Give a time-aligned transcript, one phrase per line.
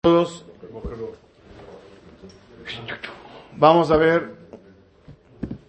[0.00, 0.44] todos.
[3.56, 4.36] Vamos a ver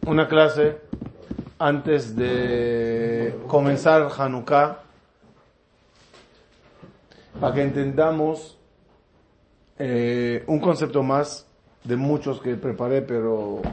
[0.05, 0.78] una clase
[1.58, 4.84] antes de comenzar Hanukkah
[7.39, 8.60] para que entendamos
[9.79, 11.48] eh, un concepto más
[11.84, 13.64] de muchos que preparé, pero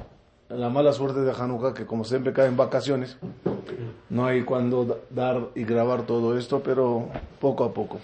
[0.49, 3.19] la mala suerte de Hanukkah, que como siempre cae en vacaciones,
[4.09, 7.09] no hay cuando dar y grabar todo esto, pero
[7.41, 8.01] poco a poco.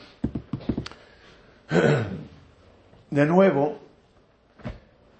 [3.12, 3.76] De nuevo,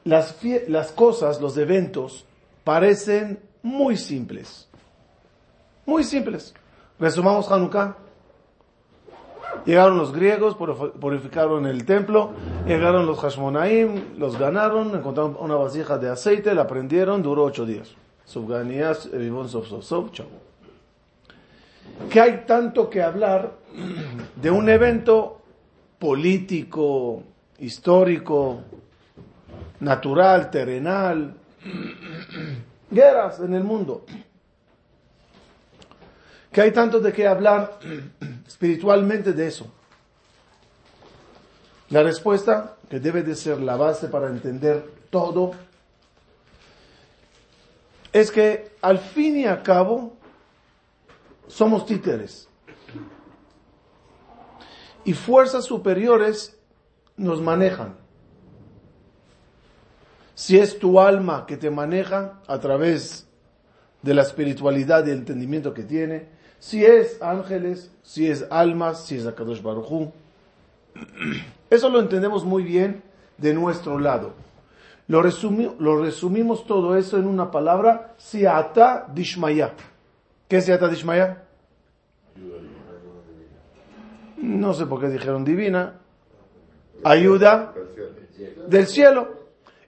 [0.05, 2.25] las, cosas, los eventos,
[2.65, 4.67] parecen muy simples.
[5.85, 6.55] Muy simples.
[6.99, 7.99] Resumamos Hanukkah.
[9.67, 12.31] Llegaron los griegos, purificaron el templo,
[12.67, 17.95] llegaron los Hashmonaim, los ganaron, encontraron una vasija de aceite, la prendieron, duró ocho días.
[18.25, 19.11] Subganías,
[22.09, 23.53] ¿Qué hay tanto que hablar
[24.41, 25.43] de un evento
[25.99, 27.25] político,
[27.63, 28.63] histórico,
[29.81, 31.35] natural, terrenal,
[32.91, 34.05] guerras en el mundo?
[36.53, 37.79] que hay tanto de qué hablar
[38.47, 39.73] espiritualmente de eso?
[41.89, 45.53] La respuesta, que debe de ser la base para entender todo,
[48.13, 50.15] es que al fin y al cabo
[51.49, 52.49] somos títeres.
[55.05, 56.57] Y fuerzas superiores
[57.23, 57.95] nos manejan.
[60.35, 63.29] Si es tu alma que te maneja a través
[64.03, 66.27] de la espiritualidad y el entendimiento que tiene,
[66.59, 70.11] si es ángeles, si es almas, si es Akadosh Baruj
[71.71, 73.03] Eso lo entendemos muy bien
[73.39, 74.35] de nuestro lado.
[75.09, 79.73] Lo, lo resumimos todo eso en una palabra, Siata Dishmaya.
[80.49, 81.45] ¿Qué es Siata Dishmaya?
[84.37, 86.02] No sé por qué dijeron divina.
[87.05, 87.75] Ayuda
[88.67, 89.29] del cielo.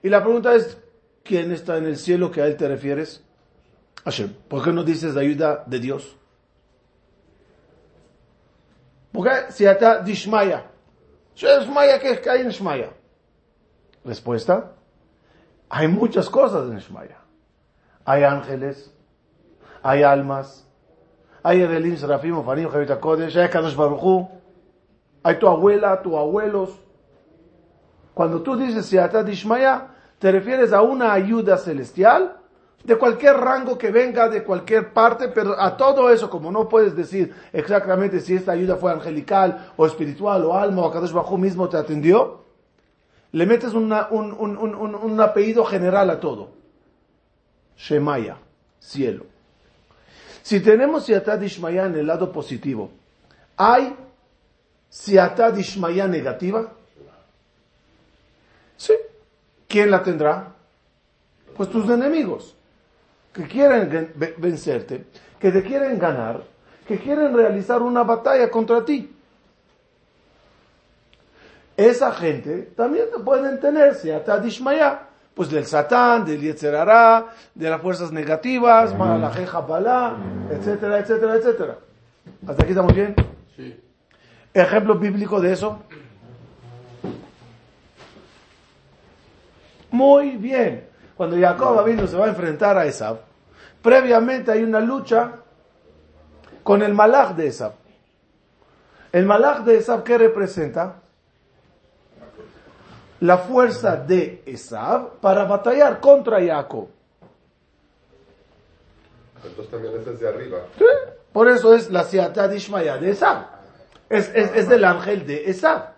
[0.03, 0.77] Y la pregunta es,
[1.23, 3.23] ¿quién está en el cielo que a él te refieres?
[4.03, 4.33] Hashem.
[4.47, 6.15] ¿Por qué no dices ayuda de Dios?
[9.11, 10.65] Porque si está Dishmaya.
[11.35, 12.89] Shmaya, ¿qué hay en Shmaya?
[14.03, 14.73] Respuesta.
[15.69, 17.17] Hay muchas cosas en Shmaya.
[18.05, 18.93] Hay ángeles,
[19.81, 20.67] hay almas,
[21.41, 24.29] hay Erelim, Serafim, Ofanim, Javita Kodesh, hay Kadosh Baruchu,
[25.23, 26.79] hay tu abuela, tus abuelos.
[28.15, 29.87] Cuando tú dices Siata Dishmaya,
[30.19, 32.37] te refieres a una ayuda celestial
[32.85, 36.95] de cualquier rango que venga, de cualquier parte, pero a todo eso, como no puedes
[36.95, 41.67] decir exactamente si esta ayuda fue angelical o espiritual o alma o Kadosh Bajo mismo
[41.67, 42.45] te atendió,
[43.33, 46.51] le metes un, un, apellido general a todo.
[47.75, 48.37] Shemaya,
[48.79, 49.25] cielo.
[50.41, 52.91] Si tenemos Siatad Ishmaya en el lado positivo,
[53.57, 53.93] ¿hay
[54.87, 56.71] Siatad Ishmaya negativa?
[58.77, 58.93] Sí.
[59.67, 60.53] ¿Quién la tendrá?
[61.55, 62.55] Pues tus enemigos
[63.33, 65.05] que quieren vencerte,
[65.39, 66.43] que te quieren ganar,
[66.87, 69.11] que quieren realizar una batalla contra ti.
[71.75, 75.01] Esa gente también te pueden tener, si hasta Dishmaya,
[75.33, 80.15] pues del Satán, del Yetzerará, de las fuerzas negativas, Malalajeja Balá,
[80.49, 81.77] etcétera, etcétera, etcétera.
[82.47, 83.13] ¿Hasta aquí estamos bien?
[83.57, 83.77] Sí.
[84.53, 85.83] Ejemplo bíblico de eso.
[89.95, 90.89] Muy bien.
[91.15, 93.19] Cuando Jacob vino se va a enfrentar a Esab,
[93.81, 95.31] previamente hay una lucha
[96.63, 97.71] con el malach de Esab.
[99.13, 100.95] El malach de Esab, ¿qué representa?
[103.21, 106.89] La fuerza de Esab para batallar contra Jacob.
[109.37, 110.57] Entonces también es desde arriba.
[111.31, 113.45] Por eso es la Siata de Ishmael de Esab.
[114.09, 115.93] Es, es, es del ángel de Esab.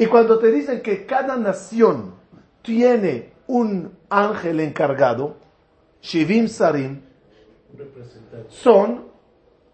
[0.00, 2.14] Y cuando te dicen que cada nación
[2.62, 5.36] tiene un ángel encargado,
[6.00, 7.02] Shivim Sarim,
[8.48, 9.04] son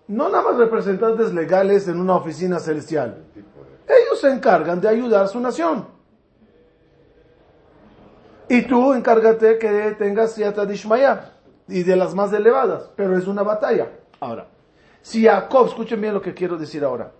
[0.08, 3.24] no nada más representantes legales en una oficina celestial.
[3.86, 5.86] Ellos se encargan de ayudar a su nación.
[8.48, 11.34] Y tú encárgate que tengas Siata Dishmaya
[11.68, 13.92] y de las más elevadas, pero es una batalla.
[14.18, 14.48] Ahora,
[15.02, 17.12] si Jacob, escuchen bien lo que quiero decir ahora.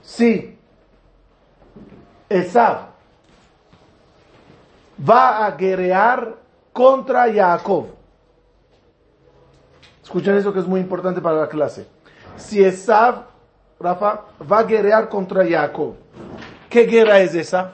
[0.00, 0.57] Si
[2.28, 2.88] Esav
[5.08, 6.34] va a guerrear
[6.72, 7.86] contra Jacob.
[10.02, 11.86] Escuchen eso que es muy importante para la clase.
[12.36, 13.24] Si Esav,
[13.80, 15.94] Rafa, va a guerrear contra Jacob,
[16.68, 17.72] ¿qué guerra es esa?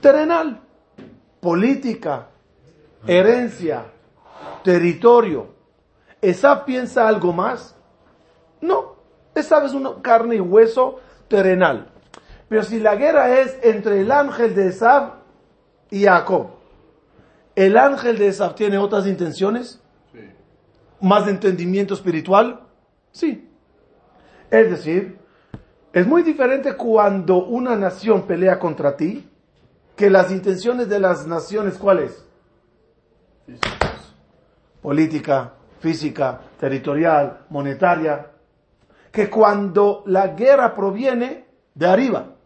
[0.00, 0.60] Terrenal,
[1.40, 2.26] política,
[3.06, 3.84] herencia,
[4.62, 5.48] territorio.
[6.20, 7.74] ¿Esav piensa algo más?
[8.60, 8.96] No.
[9.34, 11.86] Esav es una carne y hueso terrenal.
[12.50, 15.20] Pero si la guerra es entre el ángel de Esab
[15.88, 16.48] y Jacob,
[17.54, 19.80] ¿el ángel de Esab tiene otras intenciones?
[21.00, 22.62] ¿Más de entendimiento espiritual?
[23.12, 23.48] Sí.
[24.50, 25.16] Es decir,
[25.92, 29.30] es muy diferente cuando una nación pelea contra ti
[29.94, 32.26] que las intenciones de las naciones, ¿cuáles?
[34.82, 38.32] Política, física, territorial, monetaria.
[39.12, 41.46] Que cuando la guerra proviene
[41.76, 42.39] de arriba.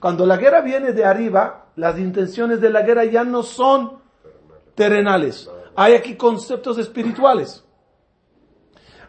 [0.00, 3.98] Cuando la guerra viene de arriba, las intenciones de la guerra ya no son
[4.74, 5.48] terrenales.
[5.76, 7.62] Hay aquí conceptos espirituales.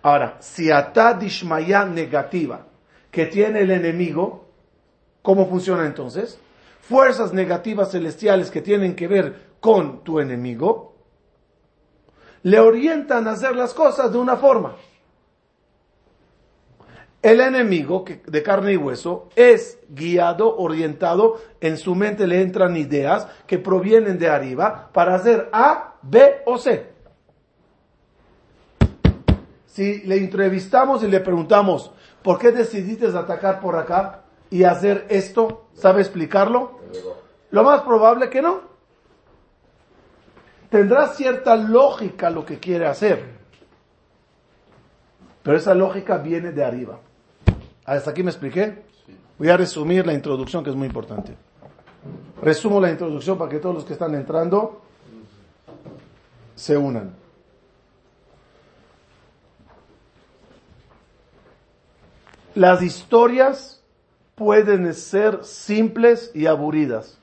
[0.02, 2.68] Ahora, si ata dishmaya negativa
[3.10, 4.50] que tiene el enemigo,
[5.22, 6.38] ¿cómo funciona entonces?
[6.82, 10.96] Fuerzas negativas celestiales que tienen que ver con tu enemigo,
[12.44, 14.76] le orientan a hacer las cosas de una forma.
[17.22, 23.28] El enemigo de carne y hueso es guiado, orientado, en su mente le entran ideas
[23.46, 26.92] que provienen de arriba para hacer A, B o C
[29.72, 31.92] si le entrevistamos y le preguntamos,
[32.22, 35.68] ¿por qué decidiste atacar por acá y hacer esto?
[35.74, 36.80] ¿Sabe explicarlo?
[37.52, 38.62] Lo más probable que no.
[40.70, 43.24] Tendrá cierta lógica lo que quiere hacer.
[45.42, 47.00] Pero esa lógica viene de arriba.
[47.86, 48.84] ¿Hasta aquí me expliqué?
[49.38, 51.36] Voy a resumir la introducción que es muy importante.
[52.42, 54.82] Resumo la introducción para que todos los que están entrando
[56.56, 57.16] se unan.
[62.54, 63.82] Las historias
[64.36, 67.18] pueden ser simples y aburridas.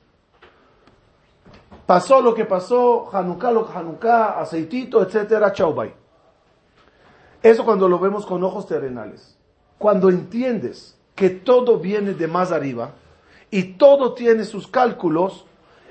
[1.85, 5.93] Pasó lo que pasó, Hanukkah lo que Hanukkah, aceitito, etcétera, chau bye.
[7.41, 9.38] Eso cuando lo vemos con ojos terrenales.
[9.79, 12.91] Cuando entiendes que todo viene de más arriba
[13.49, 15.45] y todo tiene sus cálculos,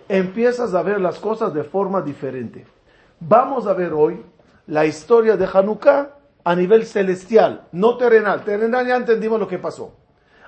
[0.09, 2.67] empiezas a ver las cosas de forma diferente.
[3.19, 4.23] Vamos a ver hoy
[4.67, 6.11] la historia de Hanukkah
[6.45, 8.45] a nivel celestial, no terrenal.
[8.45, 9.95] Terrenal ya entendimos lo que pasó.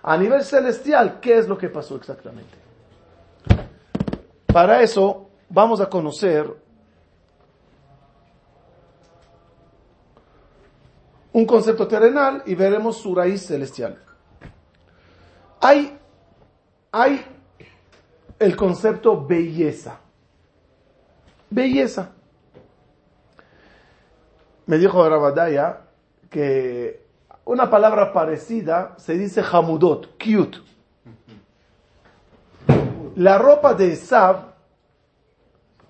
[0.02, 2.58] A nivel celestial, ¿qué es lo que pasó exactamente?
[4.52, 6.54] Para eso vamos a conocer
[11.32, 13.99] un concepto terrenal y veremos su raíz celestial.
[15.61, 15.97] Hay,
[16.91, 17.25] hay
[18.38, 20.00] el concepto belleza.
[21.50, 22.11] Belleza.
[24.67, 25.81] Me dijo Rabadaya
[26.31, 27.05] que
[27.44, 30.59] una palabra parecida se dice hamudot, cute.
[33.17, 34.55] La ropa de Esab,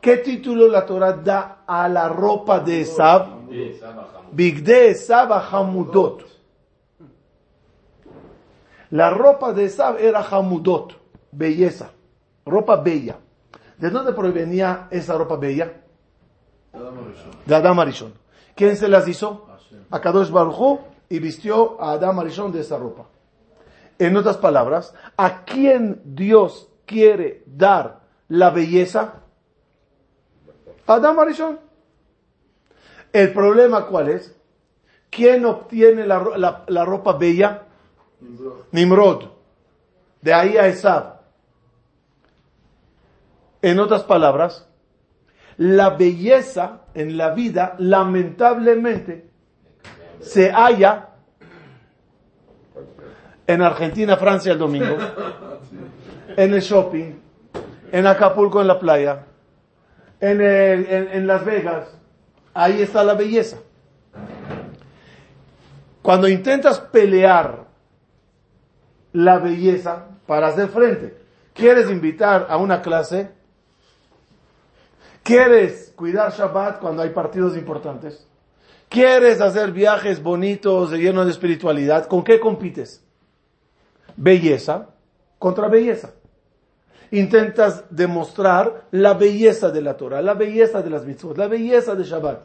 [0.00, 3.39] ¿qué título la Torah da a la ropa de Esab?
[4.32, 6.24] Bigde Esab hamudot.
[8.90, 10.94] La ropa de Esab era hamudot,
[11.32, 11.90] belleza,
[12.44, 13.18] ropa bella.
[13.78, 15.82] ¿De dónde provenía esa ropa bella?
[17.46, 18.12] De Adam Arishon.
[18.54, 19.46] ¿Quién se las hizo?
[19.90, 23.06] a Kadosh Baruj y vistió a Adam Arishon de esa ropa.
[23.98, 29.14] En otras palabras, ¿a quién Dios quiere dar la belleza?
[30.86, 31.69] Adam Arishon.
[33.12, 34.36] El problema cuál es?
[35.10, 37.62] ¿Quién obtiene la, la ropa bella?
[38.72, 39.24] Nimrod.
[40.20, 41.20] De ahí a Esab.
[43.62, 44.68] En otras palabras,
[45.56, 49.28] la belleza en la vida, lamentablemente,
[50.20, 51.08] se halla
[53.46, 54.96] en Argentina, Francia el domingo,
[56.36, 57.12] en el shopping,
[57.92, 59.26] en Acapulco en la playa,
[60.20, 61.88] en, en, Las Vegas,
[62.54, 63.58] ahí está la belleza.
[66.02, 67.66] Cuando intentas pelear
[69.12, 71.16] la belleza para hacer frente,
[71.52, 73.30] quieres invitar a una clase,
[75.22, 78.26] quieres cuidar Shabbat cuando hay partidos importantes,
[78.90, 82.06] ¿Quieres hacer viajes bonitos, llenos de espiritualidad?
[82.06, 83.04] ¿Con qué compites?
[84.16, 84.88] Belleza
[85.38, 86.10] contra belleza.
[87.12, 92.04] Intentas demostrar la belleza de la Torah, la belleza de las mitzvot, la belleza de
[92.04, 92.40] Shabbat.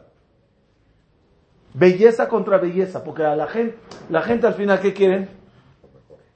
[1.74, 3.78] Belleza contra belleza, porque a la gente,
[4.10, 5.28] la gente al final, ¿qué quieren?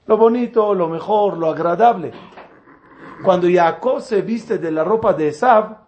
[0.06, 2.12] Lo bonito, lo mejor, lo agradable.
[3.24, 5.78] Cuando Jacob se viste de la ropa de Esab,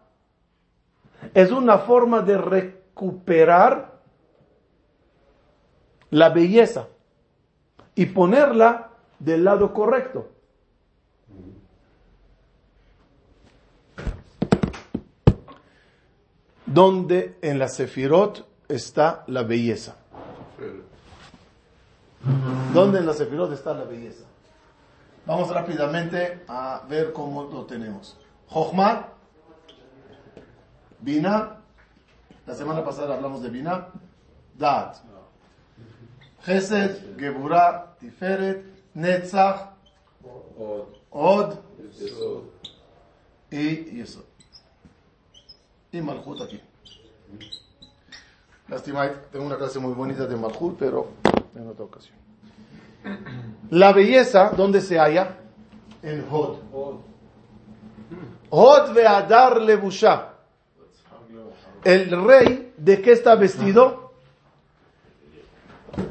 [1.35, 4.01] es una forma de recuperar
[6.11, 6.89] la belleza
[7.95, 10.32] y ponerla del lado correcto.
[16.73, 19.97] Donde en la Sefirot está la belleza.
[22.73, 24.25] ¿Dónde en la Sefirot está la belleza?
[25.27, 28.17] Vamos rápidamente a ver cómo lo tenemos.
[28.49, 29.09] Jochma,
[31.01, 31.61] Bina,
[32.47, 33.89] la semana pasada hablamos de Bina,
[34.59, 34.97] Da'at,
[36.45, 38.65] Chesed, Geburah, Tiferet,
[38.95, 39.73] Netzach,
[41.11, 41.59] Od
[43.51, 44.32] y Yesod.
[45.93, 46.59] Y Malchut aquí.
[48.69, 51.09] Lástima, tengo una clase muy bonita de Malchut, pero
[51.55, 52.17] en otra ocasión.
[53.71, 55.37] La belleza, ¿dónde se halla?
[56.03, 56.57] En Hod.
[58.49, 60.31] Hod ve'adar lebusha.
[61.85, 64.13] El rey, ¿de qué está vestido?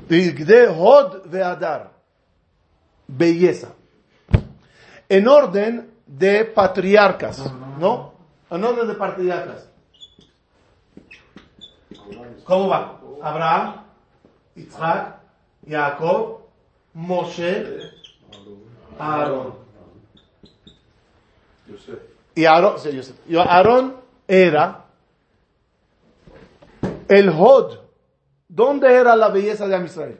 [0.07, 1.91] De Hod ve'adar.
[3.07, 3.69] Belleza.
[5.09, 8.13] En orden de patriarcas, ¿no?
[8.51, 9.70] En orden de patriarcas.
[12.43, 12.99] ¿Cómo va?
[13.21, 13.83] Abraham,
[14.55, 15.17] Isaac,
[15.67, 16.39] Jacob,
[16.93, 17.65] Moshe,
[18.99, 19.53] Aarón.
[22.35, 22.77] Y Aarón.
[23.27, 23.35] Y
[24.27, 24.85] era
[27.07, 27.79] el Hod.
[28.47, 30.19] ¿Dónde era la belleza de Amisrael?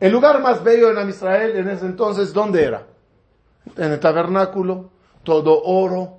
[0.00, 2.86] El lugar más bello en Amisrael en ese entonces, ¿dónde era?
[3.76, 4.90] En el tabernáculo,
[5.22, 6.18] todo oro,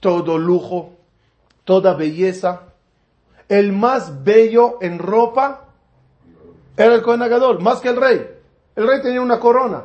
[0.00, 0.92] todo lujo,
[1.64, 2.73] toda belleza.
[3.48, 5.64] El más bello en ropa
[6.76, 8.26] era el Cohen Agadol, más que el rey.
[8.74, 9.84] El rey tenía una corona.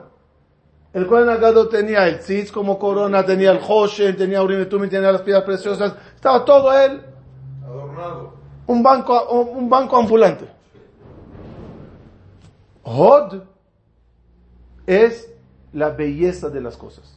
[0.94, 5.22] El Cohen Agadol tenía el tzitz como corona, tenía el Hoshen, tenía Urimetum, tenía las
[5.22, 5.94] piedras preciosas.
[6.16, 7.01] Estaba todo él.
[7.63, 8.34] Adornado.
[8.66, 10.50] Un banco, un banco ambulante.
[12.84, 13.44] Hod
[14.88, 15.32] es
[15.74, 17.16] la belleza de las cosas.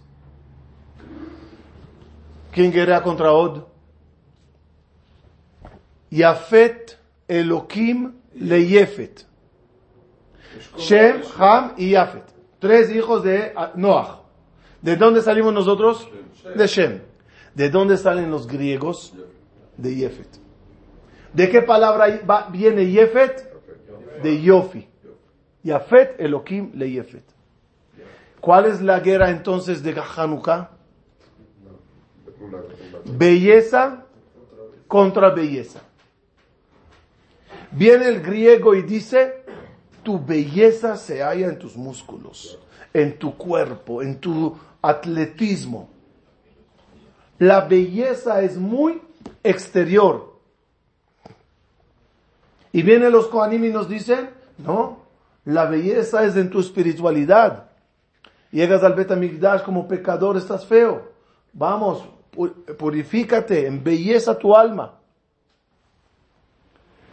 [2.53, 3.72] ¿Quién guerrea contra Hod?
[6.13, 9.25] Yafet Elohim Leyefet.
[10.77, 12.25] Shem, Ham y Yafet.
[12.59, 14.21] Tres hijos de Noah.
[14.83, 16.07] ¿De dónde salimos nosotros?
[16.55, 17.01] De Shem.
[17.55, 19.15] ¿De dónde salen los griegos?
[19.77, 20.29] De Yefet.
[21.33, 23.51] ¿De qué palabra va- viene Yefet?
[24.23, 24.87] De Yofi.
[25.63, 27.25] Yafet Elohim le Yefet.
[28.41, 30.71] ¿Cuál es la guerra entonces de Hanukkah?
[33.05, 34.05] Belleza
[34.89, 35.81] contra belleza.
[37.73, 39.45] Viene el griego y dice,
[40.03, 42.59] tu belleza se halla en tus músculos,
[42.93, 45.89] en tu cuerpo, en tu atletismo.
[47.39, 49.01] La belleza es muy
[49.43, 50.33] exterior.
[52.73, 55.03] Y vienen los Kohanim y dicen, no,
[55.45, 57.71] la belleza es en tu espiritualidad.
[58.51, 61.11] Llegas al Betamigdash como pecador, estás feo.
[61.53, 64.99] Vamos, pu- purifícate, embelleza tu alma.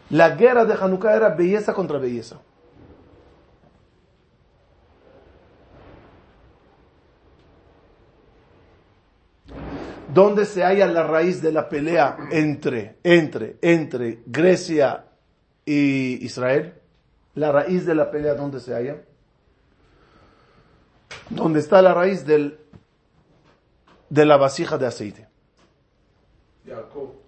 [0.10, 2.40] La guerra de Hanukkah era belleza contra belleza.
[10.12, 15.06] ¿Dónde se halla la raíz de la pelea entre, entre, entre Grecia
[15.64, 16.74] y Israel?
[17.36, 18.98] La raíz de la pelea, ¿dónde se halla?
[21.30, 22.60] ¿Dónde está la raíz del,
[24.10, 25.28] de la vasija de aceite?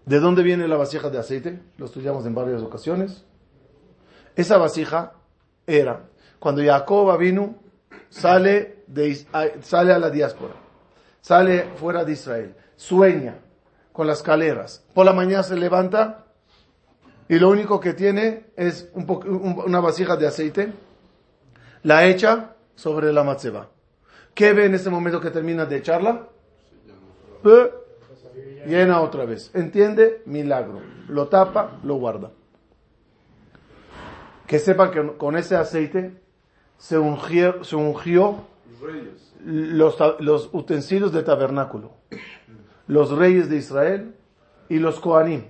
[0.05, 1.60] ¿De dónde viene la vasija de aceite?
[1.77, 3.24] Lo estudiamos en varias ocasiones.
[4.36, 5.13] Esa vasija
[5.67, 6.03] era
[6.39, 7.55] cuando Jacob vino,
[8.10, 9.15] sale, de,
[9.62, 10.53] sale a la diáspora,
[11.22, 13.36] sale fuera de Israel, sueña
[13.93, 14.84] con las escaleras.
[14.93, 16.25] Por la mañana se levanta
[17.29, 20.74] y lo único que tiene es un po- un- una vasija de aceite,
[21.84, 23.70] la echa sobre la matzeba.
[24.34, 26.27] ¿Qué ve en ese momento que termina de echarla?
[27.43, 27.72] Eh,
[28.65, 29.51] llena otra vez.
[29.53, 30.21] ¿Entiende?
[30.25, 30.81] Milagro.
[31.07, 32.31] Lo tapa, lo guarda.
[34.47, 36.13] Que sepan que con ese aceite
[36.77, 38.45] se ungió,
[39.45, 41.91] los, utensilios de tabernáculo,
[42.88, 44.15] los reyes de Israel
[44.67, 45.45] y los Kohanim.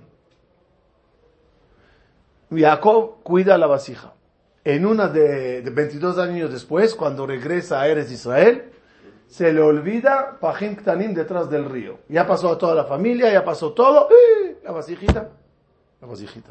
[2.50, 4.12] Jacob cuida la vasija.
[4.64, 8.71] En una de, de 22 años después, cuando regresa a Eres Israel,
[9.32, 12.00] se le olvida Pajim Ktanim detrás del río.
[12.06, 14.10] Ya pasó a toda la familia, ya pasó todo.
[14.10, 14.58] ¡Eh!
[14.62, 15.30] La vasijita,
[16.02, 16.50] la vasijita.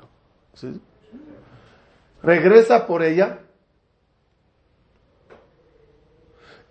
[0.55, 0.81] ¿Sí?
[2.23, 3.37] Regresa por ella.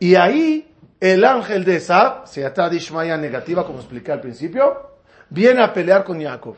[0.00, 4.90] Y ahí el ángel de Esab, se ata de Ishmaya negativa, como expliqué al principio,
[5.29, 6.57] viene a pelear con Jacob.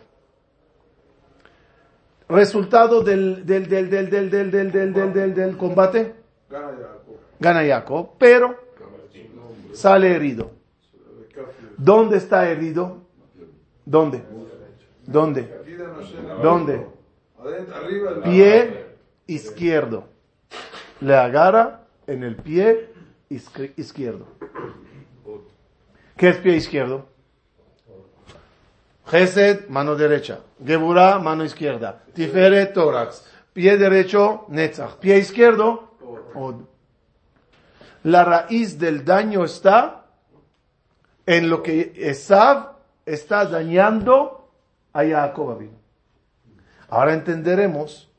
[2.26, 6.14] Resultado del, del, del, del, del, del, del, del, del, del, del combate,
[6.48, 7.16] Gana Jacob.
[7.38, 8.71] gana Jacob, pero
[9.72, 10.50] sale herido.
[11.76, 12.98] ¿Dónde está herido?
[13.84, 14.22] ¿Dónde?
[15.06, 15.48] ¿Dónde?
[16.42, 16.86] ¿Dónde?
[18.24, 18.86] Pie
[19.26, 20.04] izquierdo.
[21.00, 22.90] Le agarra en el pie
[23.28, 24.26] izquierdo.
[26.16, 27.06] ¿Qué es pie izquierdo?
[29.06, 30.40] Gesed, mano derecha.
[30.64, 32.04] Geburah, mano izquierda.
[32.14, 33.26] Tiferet, tórax.
[33.52, 34.96] Pie derecho, Netzach.
[34.98, 35.90] Pie izquierdo,
[36.34, 36.71] Od.
[38.04, 40.06] La raíz del daño está
[41.26, 42.72] en lo que Esav
[43.06, 44.48] está dañando
[44.92, 45.78] a Jacob Avinu.
[46.88, 48.10] Ahora entenderemos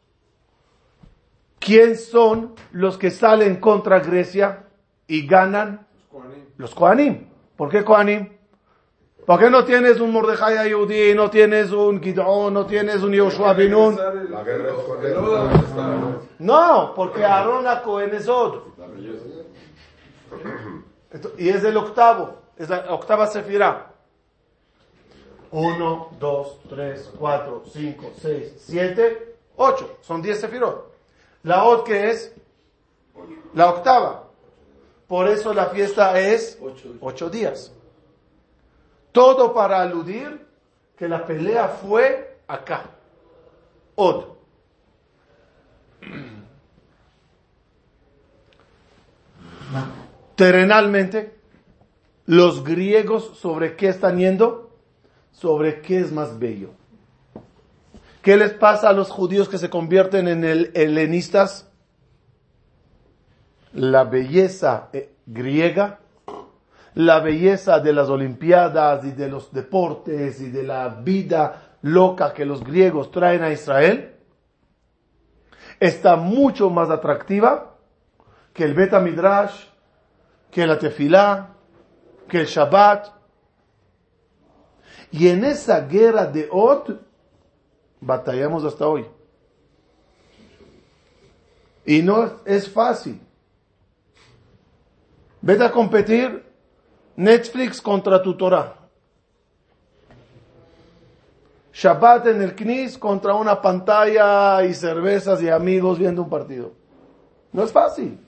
[1.59, 4.65] quién son los que salen contra Grecia
[5.07, 5.85] y ganan
[6.57, 7.27] los Kohanim.
[7.55, 8.29] ¿Por qué Kohanim?
[9.25, 13.53] ¿Por qué no tienes un Mordejai Ayudí, no tienes un Gideon, no tienes un Yoshua
[13.53, 13.97] Binun?
[16.39, 18.73] No, porque Aarón a Cohen es Od.
[21.11, 23.91] Esto- Y es el octavo, es la octava sefirá.
[25.51, 29.97] Uno, dos, tres, cuatro, cinco, seis, siete, ocho.
[30.01, 30.91] Son diez sefirot.
[31.43, 32.33] La Od que es
[33.53, 34.23] la octava.
[35.07, 36.57] Por eso la fiesta es
[37.01, 37.71] ocho días.
[39.11, 40.43] Todo para aludir
[40.97, 42.85] que la pelea fue acá.
[43.95, 44.33] Od.
[50.35, 51.35] Terrenalmente,
[52.25, 54.71] los griegos sobre qué están yendo?
[55.31, 56.71] Sobre qué es más bello.
[58.21, 61.69] ¿Qué les pasa a los judíos que se convierten en el helenistas?
[63.73, 65.99] La belleza eh, griega,
[66.95, 72.45] la belleza de las olimpiadas y de los deportes y de la vida loca que
[72.45, 74.15] los griegos traen a Israel,
[75.79, 77.75] está mucho más atractiva
[78.53, 79.65] que el Beta Midrash,
[80.53, 81.49] que la Tefilá,
[82.29, 83.07] que el Shabbat.
[85.11, 86.95] Y en esa guerra de Od,
[87.99, 89.05] batallamos hasta hoy.
[91.85, 93.19] Y no es- fácil.
[95.41, 96.45] Vete a competir
[97.15, 98.75] Netflix contra tu Torah.
[101.73, 106.71] Shabbat en el Knis contra una pantalla y cervezas y amigos viendo un partido.
[107.51, 108.22] No es fácil.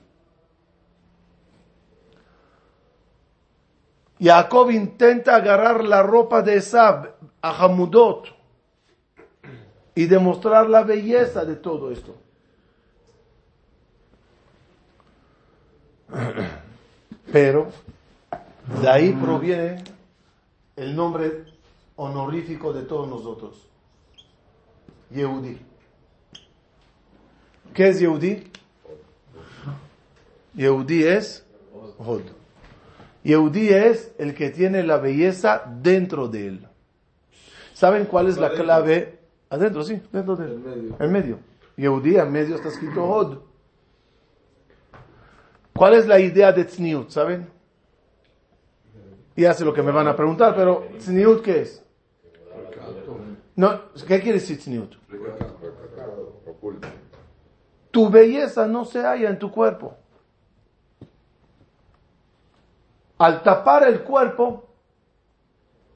[4.18, 8.28] Jacob intenta agarrar la ropa de Esab a Hamudot
[9.94, 12.14] y demostrar la belleza de todo esto.
[17.32, 17.68] Pero
[18.80, 19.82] de ahí proviene
[20.76, 21.44] el nombre
[21.96, 23.66] honorífico de todos nosotros.
[25.10, 25.58] Yehudi.
[27.74, 28.50] ¿Qué es Yehudi?
[30.54, 31.44] Yehudi es
[31.98, 32.22] Hod.
[33.26, 36.68] Yehudi es el que tiene la belleza dentro de él.
[37.74, 39.18] ¿Saben cuál es la clave?
[39.50, 40.52] Adentro, sí, dentro de él.
[40.52, 40.96] En medio.
[41.00, 41.38] En medio.
[41.76, 43.38] Yehudi, en medio está escrito Hod.
[45.74, 47.10] ¿Cuál es la idea de Tzniut?
[47.10, 47.48] ¿Saben?
[49.36, 51.84] Ya sé lo que me van a preguntar, pero Tzniut, ¿qué es?
[53.56, 54.94] No, ¿qué quiere decir Tzniut?
[56.46, 56.86] Oculto.
[57.90, 59.96] Tu belleza no se halla en tu cuerpo.
[63.18, 64.68] Al tapar el cuerpo,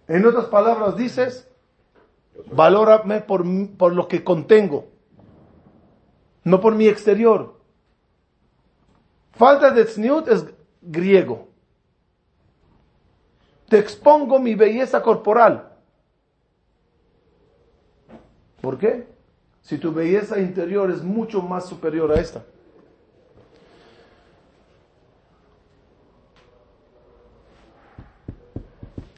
[0.09, 1.49] en otras palabras dices,
[2.53, 3.45] valórame por,
[3.77, 4.87] por lo que contengo,
[6.45, 7.61] no por mi exterior.
[9.33, 10.47] Falta de tzniut es
[10.81, 11.49] griego.
[13.69, 15.71] Te expongo mi belleza corporal.
[18.61, 19.07] ¿Por qué?
[19.63, 22.43] Si tu belleza interior es mucho más superior a esta.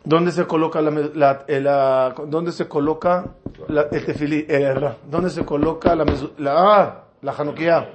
[0.05, 3.27] ¿Dónde se coloca la, la- el, la- dónde se coloca
[3.69, 4.75] la, el tefilí, eh,
[5.09, 6.05] dónde se coloca la,
[6.39, 7.89] la, ah, la Hanukkah?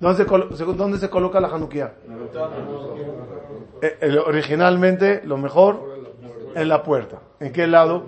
[0.00, 1.92] ¿Dónde se, dónde se coloca la Hanukkah?
[3.82, 5.80] Eh, originalmente, lo mejor,
[6.54, 7.20] en la puerta.
[7.38, 8.04] ¿En qué lado?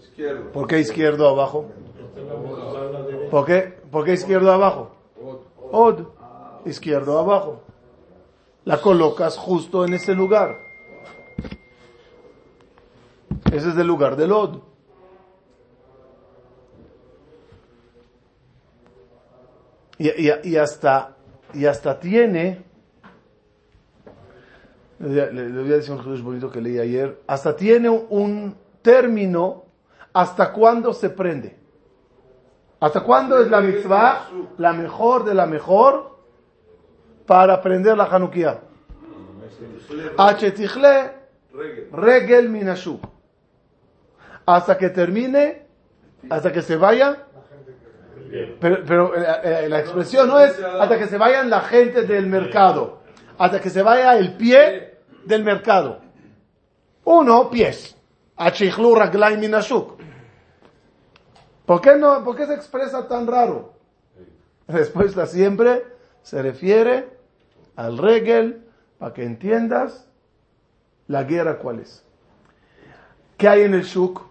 [0.00, 0.52] Izquierdo.
[0.52, 1.66] ¿Por qué izquierdo abajo?
[3.30, 4.90] ¿Por qué, ¿Por qué izquierdo abajo?
[5.70, 6.00] Od.
[6.64, 7.60] Izquierdo abajo.
[8.64, 10.56] La colocas justo en ese lugar.
[13.52, 14.58] Ese es el lugar del Od.
[19.98, 21.16] Y, y- y hasta,
[21.54, 22.62] y hasta tiene,
[24.98, 29.64] le, le- voy a decir un juez bonito que leí ayer, hasta tiene un término
[30.12, 31.56] hasta cuándo se prende.
[32.78, 36.16] ¿Hasta cuándo es la mitzvah la mejor de la mejor
[37.26, 38.60] para prender la Hanukkah?
[40.18, 41.10] Achetichle
[41.54, 41.88] Reggae.
[44.46, 45.66] Hasta que termine,
[46.30, 47.24] hasta que se vaya.
[48.60, 52.26] Pero, pero, eh, eh, la expresión no es hasta que se vayan la gente del
[52.26, 53.02] mercado.
[53.38, 56.00] hasta que se vaya el pie del mercado.
[57.04, 57.94] Uno, pies.
[61.66, 63.74] ¿Por qué no, por qué se expresa tan raro?
[64.68, 65.84] Respuesta siempre
[66.22, 67.08] se refiere
[67.76, 68.64] al regel
[68.98, 70.08] para que entiendas
[71.06, 72.04] la guerra cuál es.
[73.36, 74.22] ¿Qué hay en el shuk?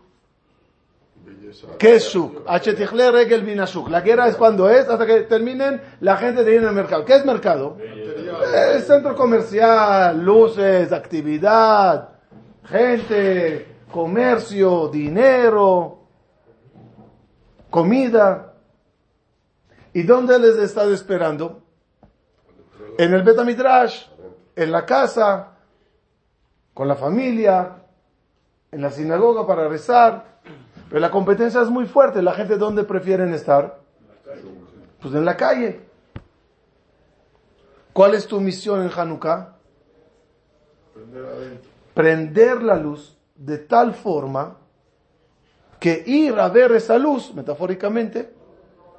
[1.77, 2.17] ¿Qué es?
[2.47, 3.89] Achetichle regel minashuk.
[3.89, 7.05] La guerra es cuando es, hasta que terminen la gente de ir al mercado.
[7.05, 7.77] ¿Qué es mercado?
[7.79, 12.09] Eh, centro comercial, luces, actividad,
[12.63, 16.07] gente, comercio, dinero,
[17.69, 18.53] comida.
[19.93, 21.63] ¿Y dónde les está esperando?
[22.97, 24.07] En el Betamidrash,
[24.55, 25.51] en la casa,
[26.73, 27.77] con la familia,
[28.71, 30.35] en la sinagoga para rezar.
[30.95, 32.21] Pero la competencia es muy fuerte.
[32.21, 33.81] La gente, ¿dónde prefieren estar?
[35.01, 35.81] Pues en la calle.
[37.91, 39.57] ¿Cuál es tu misión en Hanukkah?
[40.93, 41.59] Prender.
[41.93, 44.55] Prender la luz de tal forma
[45.81, 48.33] que ir a ver esa luz, metafóricamente,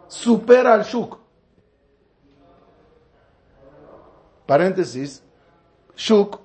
[0.07, 1.19] supera al shuk.
[4.45, 5.23] Paréntesis,
[5.97, 6.41] shuk,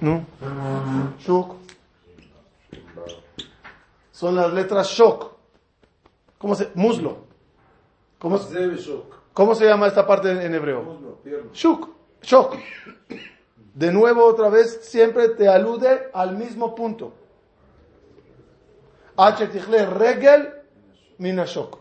[0.00, 0.24] ¿no?
[1.18, 1.59] Shuk.
[4.20, 5.32] Son las letras shok.
[6.36, 6.68] ¿Cómo se?
[6.74, 7.24] Muslo.
[8.18, 8.38] ¿Cómo,
[9.32, 11.16] cómo se llama esta parte en hebreo?
[11.54, 11.88] Shuk,
[12.20, 12.54] shok.
[13.72, 17.14] De nuevo, otra vez, siempre te alude al mismo punto.
[19.16, 20.52] Regel
[21.16, 21.78] mina shok.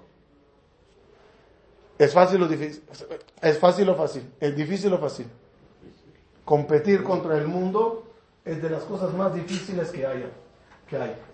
[1.97, 2.81] ¿Es fácil o difícil?
[3.41, 4.31] ¿Es fácil o fácil?
[4.39, 5.27] ¿Es difícil o fácil?
[6.45, 8.05] Competir contra el mundo
[8.45, 10.29] es de las cosas más difíciles que haya,
[10.87, 11.28] que hay.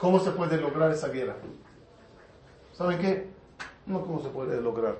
[0.00, 1.36] ¿Cómo se puede lograr esa guerra?
[2.72, 3.28] ¿Saben qué?
[3.84, 4.98] No cómo se puede lograr.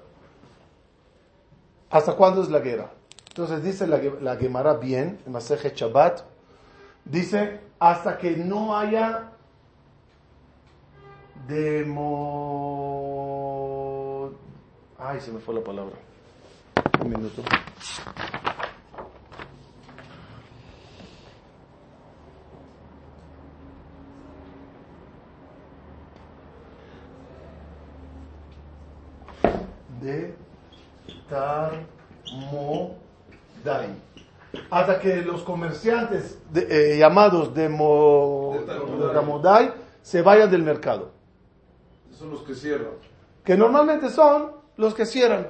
[1.88, 2.90] ¿Hasta cuándo es la guerra?
[3.28, 6.20] Entonces dice la, la Gemara bien, en Maseje Shabbat,
[7.06, 9.30] dice hasta que no haya
[11.48, 12.90] demo...
[14.98, 15.96] Ay, se me fue la palabra.
[17.02, 17.42] Un minuto.
[30.00, 30.34] De
[31.28, 31.88] Tarmodai.
[34.70, 38.64] Hasta que los comerciantes de- eh, llamados de, Mo- De
[39.12, 39.72] Tarmodai.
[40.02, 41.10] se vayan del mercado.
[42.18, 42.92] Son los que cierran.
[43.44, 45.48] Que normalmente son los que cierran.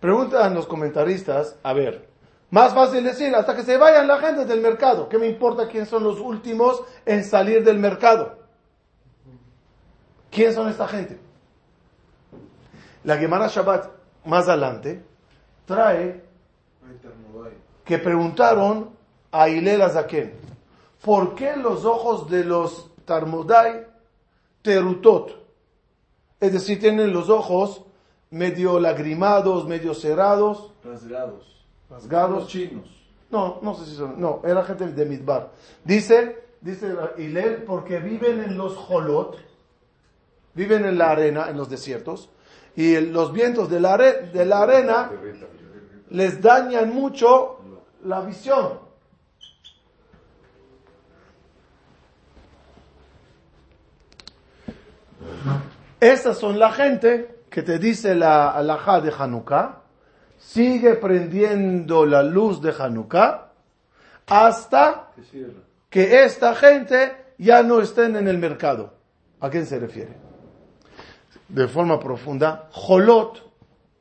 [0.00, 2.08] Preguntan los comentaristas, a ver,
[2.50, 5.08] más fácil decir, hasta que se vayan la gente del mercado.
[5.08, 8.38] ¿Qué me importa quién son los últimos en salir del mercado?
[10.30, 11.18] ¿Quién son esta gente?
[13.08, 13.86] La Gemara Shabbat,
[14.26, 15.02] más adelante,
[15.64, 16.22] trae
[17.82, 18.90] que preguntaron
[19.32, 20.34] a Hillel Azaken,
[21.02, 23.86] ¿por qué los ojos de los Tarmodai
[24.60, 25.42] terutot?
[26.38, 27.82] Es decir, tienen los ojos
[28.28, 31.64] medio lagrimados, medio cerrados, Rasgados.
[31.88, 32.40] rasgados.
[32.42, 33.08] Los chinos.
[33.30, 35.52] No, no sé si son, no, era gente de Midbar.
[35.82, 39.38] Dice, dice Hillel, porque viven en los holot,
[40.52, 42.28] viven en la arena, en los desiertos,
[42.78, 45.10] y el- los vientos de la, are- de la arena
[46.10, 47.58] les dañan mucho
[48.04, 48.66] la visión.
[56.00, 59.80] Estas son la gente que te dice la alajá de Hanukkah,
[60.38, 63.48] sigue prendiendo la luz de Hanukkah
[64.26, 65.08] hasta
[65.90, 68.94] que esta gente ya no estén en el mercado.
[69.40, 70.10] ¿A quién se refiere?
[71.48, 73.42] De forma profunda, Jolot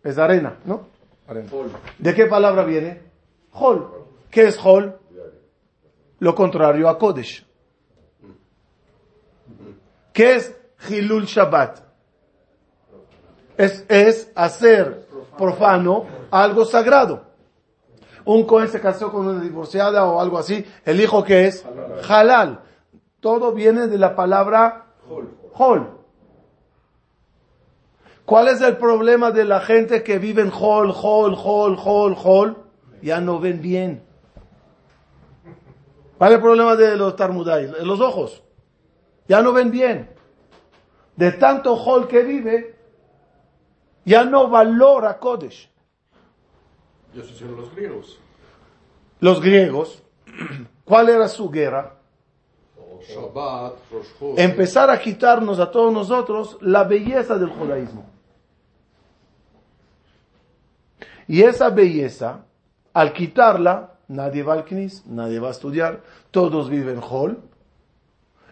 [0.04, 0.88] es arena, ¿no?
[1.28, 1.50] Arena.
[1.98, 3.02] ¿De qué palabra viene?
[3.52, 3.90] Hol.
[4.30, 4.98] ¿Qué es Hol?
[6.20, 7.46] Lo contrario a Kodesh.
[10.14, 10.56] ¿Qué es
[10.90, 11.80] Hilul Shabbat?
[13.58, 17.26] Es, es hacer profano algo sagrado.
[18.26, 20.66] Un Cohen se casó con una divorciada o algo así.
[20.86, 21.66] El hijo que es
[22.10, 22.62] halal.
[23.20, 24.88] Todo viene de la palabra
[25.54, 25.97] Hol.
[28.28, 32.58] ¿Cuál es el problema de la gente que vive en Hol, Hol, Hol, Hol, Hol?
[33.02, 34.04] Ya no ven bien.
[36.18, 37.72] ¿Cuál es el problema de los Tarmudai?
[37.86, 38.44] Los ojos.
[39.30, 40.10] Ya no ven bien.
[41.16, 42.76] De tanto Hol que vive,
[44.04, 45.72] ya no valora Kodesh.
[47.14, 48.20] Y eso hicieron los griegos.
[49.22, 50.04] Los griegos,
[50.84, 51.96] ¿cuál era su guerra?
[53.08, 53.76] Shabbat.
[54.36, 58.17] Empezar a quitarnos a todos nosotros la belleza del judaísmo.
[61.28, 62.46] Y esa belleza,
[62.94, 67.38] al quitarla, nadie va al knis, nadie va a estudiar, todos viven hall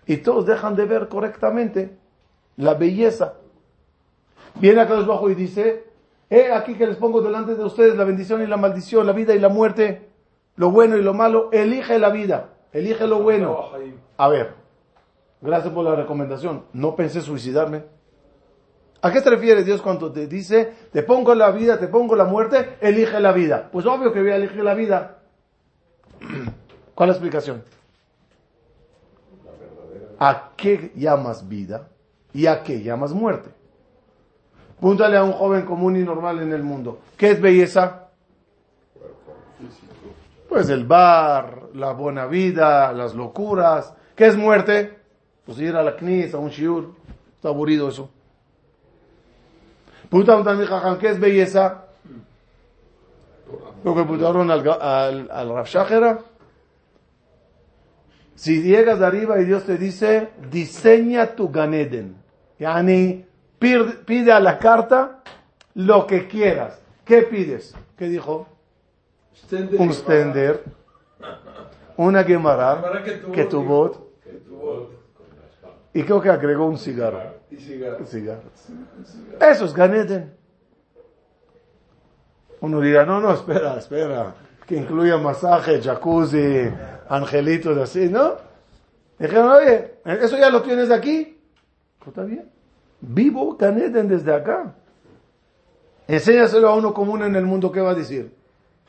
[0.06, 1.98] y todos dejan de ver correctamente
[2.58, 3.36] la belleza.
[4.56, 5.86] Viene acá abajo y dice,
[6.30, 9.34] eh, aquí que les pongo delante de ustedes la bendición y la maldición, la vida
[9.34, 10.10] y la muerte,
[10.56, 13.58] lo bueno y lo malo, elige la vida, elige lo bueno.
[14.18, 14.54] A ver,
[15.42, 17.95] gracias por la recomendación, no pensé suicidarme.
[19.06, 22.26] ¿A qué se refiere Dios cuando te dice, te pongo la vida, te pongo la
[22.26, 23.70] muerte, elige la vida?
[23.72, 25.20] Pues obvio que voy a elegir la vida.
[26.96, 27.64] ¿Cuál es la explicación?
[30.18, 31.88] ¿A qué llamas vida
[32.34, 33.52] y a qué llamas muerte?
[34.80, 36.98] Púntale a un joven común y normal en el mundo.
[37.16, 38.08] ¿Qué es belleza?
[40.50, 43.94] Pues el bar, la buena vida, las locuras.
[44.16, 44.98] ¿Qué es muerte?
[45.46, 46.96] Pues ir a la knis, a un shiur.
[47.36, 48.10] Está aburrido eso.
[50.10, 50.66] Pregúntame
[51.00, 51.86] ¿qué es belleza?
[53.84, 56.20] Lo que preguntaron al, al, al Rav Shachera.
[58.36, 62.16] Si llegas de arriba y Dios te dice, diseña tu Ganeden.
[62.60, 63.26] Yani,
[63.60, 65.22] pide, pide a la carta
[65.76, 66.82] lo que quieras.
[67.06, 67.76] ¿Qué pides?
[67.98, 68.48] ¿Qué dijo?
[69.78, 70.64] Un stender,
[71.98, 74.06] una Gemara, que tu bot,
[75.96, 77.22] y creo que agregó un cigarro.
[77.50, 78.10] Y cigarros.
[78.10, 78.52] Cigarros.
[79.40, 80.34] Eso es Ganeden.
[82.60, 84.36] Uno dirá, no, no, espera, espera,
[84.68, 86.70] que incluya masaje, jacuzzi,
[87.08, 88.34] angelitos así, ¿no?
[89.18, 91.40] Dijeron, oye, eso ya lo tienes aquí.
[92.00, 92.52] Pues está bien.
[93.00, 94.76] Vivo Ganeden desde acá.
[96.10, 98.36] Enséñaselo a uno común en el mundo, ¿qué va a decir?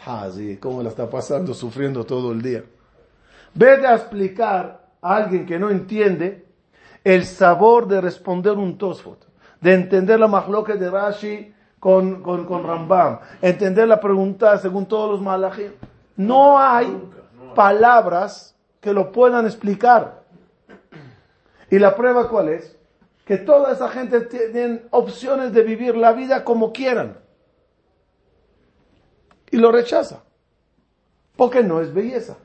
[0.04, 2.64] Ah, sí, cómo la está pasando, sufriendo todo el día.
[3.54, 6.45] Vete a explicar a alguien que no entiende
[7.06, 9.28] el sabor de responder un Tosfot,
[9.60, 15.12] de entender la mahloque de Rashi con, con, con Rambam, entender la pregunta según todos
[15.12, 15.70] los malajim.
[16.16, 17.00] No hay
[17.54, 20.24] palabras que lo puedan explicar.
[21.70, 22.76] ¿Y la prueba cuál es?
[23.24, 27.18] Que toda esa gente tiene opciones de vivir la vida como quieran.
[29.52, 30.24] Y lo rechaza.
[31.36, 32.36] Porque no es belleza.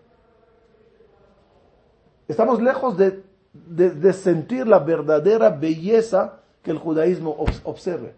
[2.28, 8.16] Estamos lejos de, de, sentir la verdadera belleza que el judaísmo observe,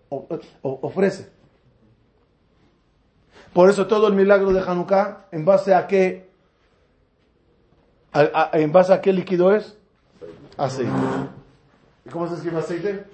[0.61, 1.29] ofrece.
[3.53, 6.29] Por eso todo el milagro de Hanukkah, ¿en base a qué,
[8.13, 9.77] en base a qué líquido es?
[10.57, 10.91] Aceite.
[12.05, 13.05] ¿Y cómo se escribe aceite?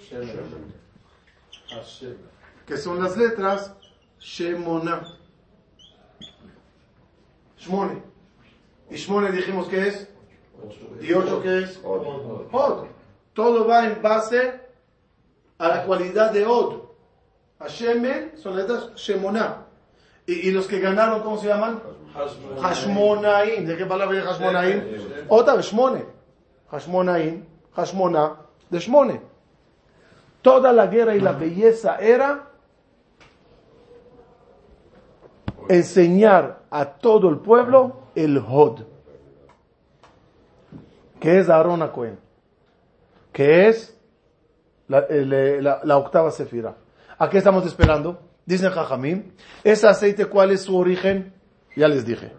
[2.66, 3.74] Que son las letras
[4.20, 5.02] Shemona.
[7.58, 8.02] Shmone.
[8.90, 10.09] Y Shmone dijimos que es.
[11.02, 11.80] ¿Y ocho qué es?
[11.84, 12.86] Od.
[13.34, 14.60] Todo va en base
[15.58, 16.82] a la cualidad de Od.
[17.60, 19.66] Hashemen son letras Shemona.
[20.26, 21.82] ¿Y, y los que ganaron, cómo se llaman?
[22.62, 23.66] Hashmonaim.
[23.66, 24.84] ¿De qué palabra es Hashmonaim?
[25.28, 26.06] Otra vez, Shmone.
[26.72, 27.46] Hashmonaim,
[27.76, 28.36] Hashmona,
[28.70, 29.22] de Shmone.
[30.42, 32.48] Toda la guerra y la belleza era
[35.68, 38.84] enseñar a todo el pueblo el Hod,
[41.20, 41.90] que es Aarón
[43.32, 43.98] que es
[44.88, 46.76] la, la, octava sefira.
[47.18, 48.20] ¿A qué estamos esperando?
[48.46, 49.32] Dicen Jajamim,
[49.64, 51.34] ese aceite, ¿cuál es su origen?
[51.76, 52.32] Ya les dije.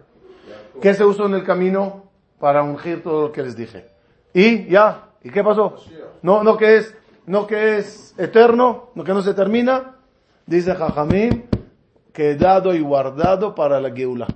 [0.81, 3.87] ¿Qué se usó en el camino para ungir todo lo que les dije?
[4.33, 5.75] Y ya, ¿y qué pasó?
[6.21, 9.95] No, no que es, no que es eterno, no que no se termina.
[10.45, 11.43] Dice Jajamim,
[12.11, 14.27] quedado y guardado para la Geula.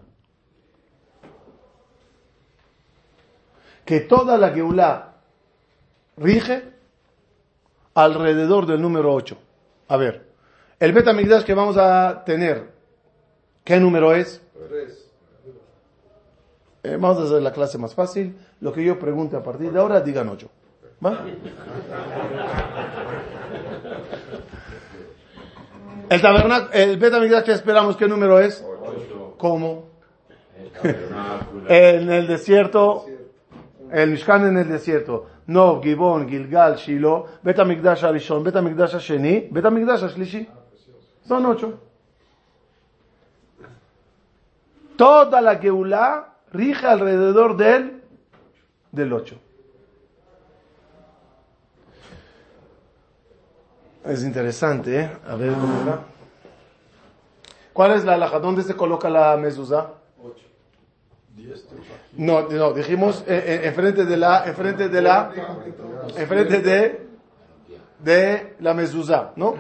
[3.86, 5.13] Que toda la Geula
[6.17, 6.63] rige
[7.93, 9.38] alrededor del número 8.
[9.88, 10.28] A ver,
[10.80, 12.71] el Betamigdash que vamos a tener,
[13.63, 14.41] ¿qué número es?
[16.84, 18.38] Eh, vamos a hacer la clase más fácil.
[18.60, 20.50] Lo que yo pregunte a partir de ahora, digan 8.
[21.04, 21.26] ¿Va?
[26.10, 28.63] El tabernáculo, el Betamigdash que esperamos, ¿qué número es?
[29.38, 29.89] ¿Cómo?
[31.67, 33.06] en el desierto,
[33.91, 35.28] el Mishkan en el desierto.
[35.48, 40.48] No, Gibon, Gilgal, Shiloh, Betamigdash Arishon, Betamigdash Asheni, Betamigdash Ashlishi.
[41.28, 41.80] Son ocho.
[44.98, 48.02] Toda la Geulah rige alrededor del,
[48.91, 49.38] del ocho.
[54.06, 55.12] Es interesante, ¿eh?
[55.28, 55.54] A ver.
[57.74, 58.39] ¿Cuál es la alhaja?
[58.39, 59.89] ¿Dónde se coloca la mezuzá?
[62.13, 65.32] No, no, dijimos eh, eh, enfrente de la, enfrente de la,
[66.15, 67.08] enfrente de,
[68.00, 69.56] de la mezuzá, ¿no?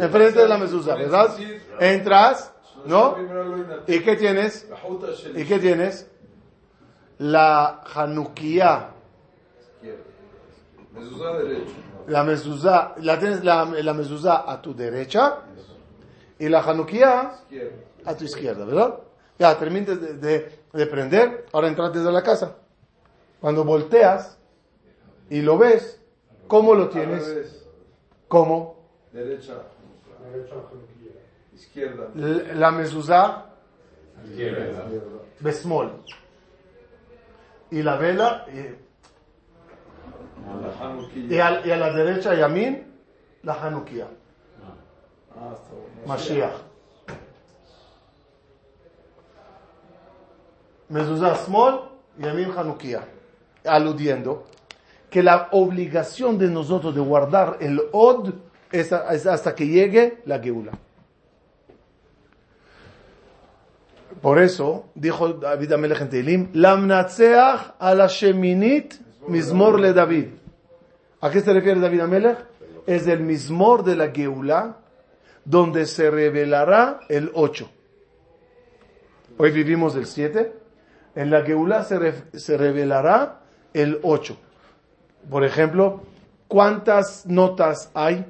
[0.00, 1.36] Enfrente de la mezuzá, ¿verdad?
[1.78, 2.52] Entras,
[2.86, 3.16] ¿no?
[3.86, 4.66] ¿Y qué tienes?
[5.34, 6.10] ¿Y qué tienes?
[7.18, 8.94] La Hanukkah,
[12.08, 15.38] la mezuzá, la tienes la, la mezuzá a tu derecha
[16.38, 17.42] y la Hanukkah
[18.06, 18.98] a tu izquierda, ¿verdad?
[19.40, 22.56] Ya, termines de, de, de prender, ahora entras desde la casa.
[23.40, 24.36] Cuando volteas
[25.30, 25.98] y lo ves,
[26.46, 27.64] ¿cómo lo tienes?
[28.28, 28.76] ¿Cómo?
[29.10, 29.54] Derecha.
[31.54, 32.08] Izquierda.
[32.14, 33.46] La mezuzá
[35.40, 35.90] besmol.
[37.70, 38.76] Y la vela, y,
[40.60, 41.16] La Hanukkah.
[41.16, 42.92] y, a, y a la derecha, Yamin,
[43.42, 44.06] la Hanukkah.
[45.34, 45.56] Ah.
[46.06, 46.69] Mashiach.
[53.64, 54.44] Aludiendo
[55.08, 58.32] que la obligación de nosotros de guardar el Od
[58.72, 60.72] es, hasta que llegue la Geula.
[64.20, 68.08] Por eso dijo David Amelech en Lamnatseach a la
[69.28, 70.26] Mizmor le David.
[71.20, 72.38] ¿A qué se refiere David Amelech?
[72.86, 74.78] Es el Mizmor de la Geula,
[75.44, 77.70] donde se revelará el 8.
[79.38, 80.59] Hoy vivimos el 7.
[81.14, 83.40] En la Geula se, re- se revelará
[83.74, 84.36] el 8.
[85.28, 86.02] Por ejemplo,
[86.48, 88.24] ¿cuántas notas hay?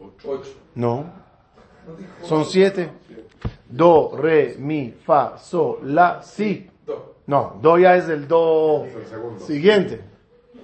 [0.00, 0.42] Ocho.
[0.74, 1.04] No.
[2.22, 2.90] Son 7.
[3.68, 6.70] Do, re, mi, fa, sol, la, si.
[6.86, 7.14] Do.
[7.26, 8.86] No, do ya es el do
[9.46, 10.00] siguiente.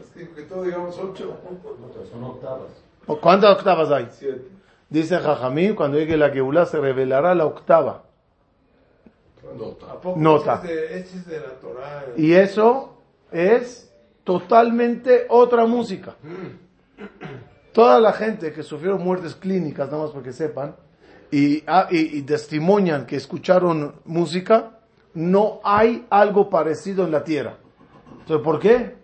[0.01, 1.37] Es que, que todo digamos ocho.
[3.07, 4.09] ¿O ¿Cuántas octavas hay?
[4.13, 4.47] Siete.
[4.89, 8.05] Dice Jajamín, cuando llegue la Geula se revelará la octava.
[9.57, 9.87] Nota.
[9.93, 10.55] ¿A poco Nota.
[10.63, 12.05] Este es de, este es de la Torah.
[12.17, 12.95] Y eso
[13.33, 13.93] es
[14.25, 16.15] totalmente otra música.
[17.73, 20.75] Toda la gente que sufrió muertes clínicas, nada más para que sepan,
[21.31, 24.81] y, ah, y- y testimonian que escucharon música,
[25.15, 27.59] no hay algo parecido en la tierra.
[28.21, 28.97] Entonces, ¿por qué?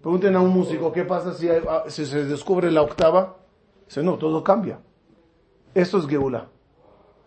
[0.00, 3.36] Pregunten a un músico, ¿qué pasa si, hay- ah, si se descubre la octava?
[3.86, 4.78] Dice, no, todo cambia.
[5.74, 6.46] Eso es Geula.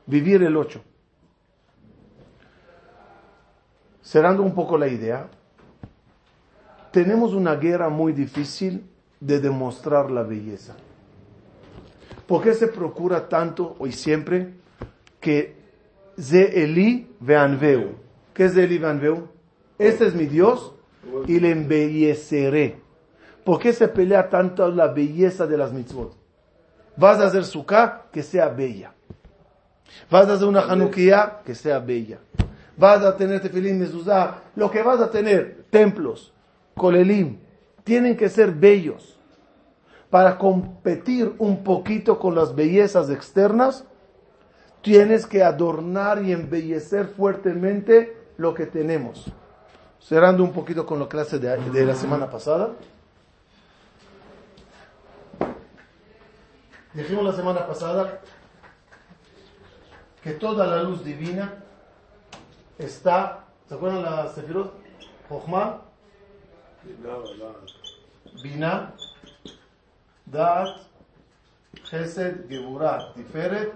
[0.05, 0.81] Vivir el ocho.
[4.09, 5.27] Cerrando un poco la idea,
[6.91, 10.75] tenemos una guerra muy difícil de demostrar la belleza.
[12.25, 14.55] ¿Por qué se procura tanto hoy siempre
[15.19, 15.55] que
[16.19, 17.97] Ze Eli Veanveu?
[18.33, 19.27] ¿Qué es Ze Eli Veanveu?
[19.77, 20.73] Este es mi Dios
[21.27, 22.81] y le embelleceré.
[23.45, 26.15] ¿Por qué se pelea tanto la belleza de las mitzvot?
[26.97, 28.91] Vas a hacer sukkah que sea bella.
[30.09, 32.17] Vas a hacer una Hanukkah que sea bella.
[32.79, 36.31] Vas a tener tefilín, mezuzá, lo que vas a tener, templos,
[36.75, 37.37] kolelim,
[37.83, 39.19] tienen que ser bellos.
[40.09, 43.83] Para competir un poquito con las bellezas externas,
[44.81, 49.25] tienes que adornar y embellecer fuertemente lo que tenemos.
[49.99, 52.69] Cerrando un poquito con la clase de, de la semana pasada.
[56.93, 58.21] Dijimos la semana pasada
[60.23, 61.65] que toda la luz divina
[62.79, 64.73] está, ¿se acuerdan la Sefirot?
[65.29, 65.81] Jochma,
[68.41, 68.93] Bina,
[70.25, 70.79] Daat,
[71.83, 73.73] Chesed, Geburah, Tiferet,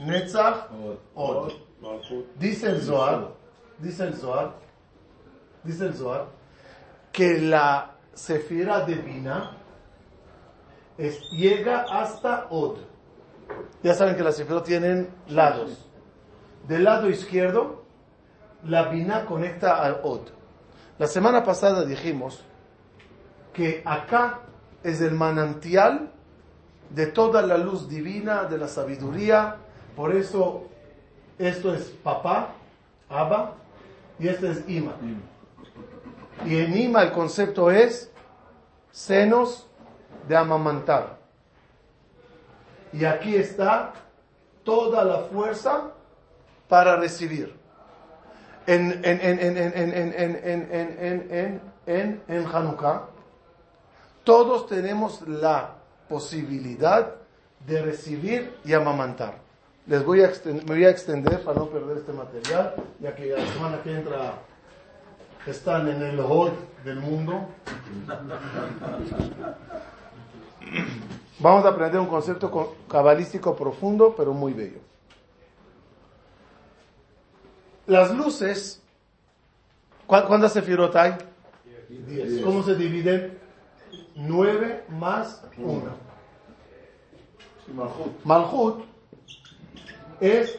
[0.00, 0.68] Netzach,
[1.14, 1.52] Od.
[2.38, 3.32] Dice el Zohar,
[3.78, 4.52] dice el Zohar,
[5.64, 6.26] dice el Zohar,
[7.10, 9.56] que la Sefira de Bina
[10.98, 12.76] es, llega hasta Od.
[13.82, 15.88] Ya saben que las Sefirot tienen lados.
[16.68, 17.81] Del lado izquierdo,
[18.64, 20.28] la Bina conecta al Od.
[20.98, 22.42] La semana pasada dijimos
[23.52, 24.40] que acá
[24.82, 26.10] es el manantial
[26.90, 29.56] de toda la luz divina, de la sabiduría.
[29.96, 30.64] Por eso
[31.38, 32.54] esto es papá,
[33.08, 33.54] Abba,
[34.18, 34.92] y este es Ima.
[36.44, 38.10] Y en Ima el concepto es
[38.90, 39.66] senos
[40.28, 41.18] de amamantar.
[42.92, 43.92] Y aquí está
[44.64, 45.90] toda la fuerza
[46.68, 47.61] para recibir
[48.66, 53.08] en, en, en, en, en, en en en en en en en en Hanukkah,
[54.24, 55.74] todos tenemos la
[56.08, 57.14] posibilidad
[57.66, 59.34] de recibir y amamantar.
[59.86, 63.26] Les voy a extender, me voy a extender para no perder este material, ya que
[63.26, 64.34] la semana que entra
[65.46, 66.52] están en el hot
[66.84, 67.48] del mundo.
[71.40, 74.78] Vamos a aprender un concepto cabalístico profundo, pero muy bello.
[77.86, 78.82] Las luces,
[80.06, 81.14] ¿cu- ¿cuántas sefirot hay?
[81.88, 82.42] Diez.
[82.42, 83.38] ¿Cómo se dividen?
[84.14, 85.92] Nueve más uno.
[87.66, 88.24] Sí, Malhut.
[88.24, 88.84] Malhut
[90.20, 90.58] es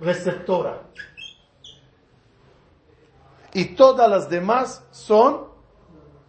[0.00, 0.82] receptora.
[3.54, 5.48] Y todas las demás son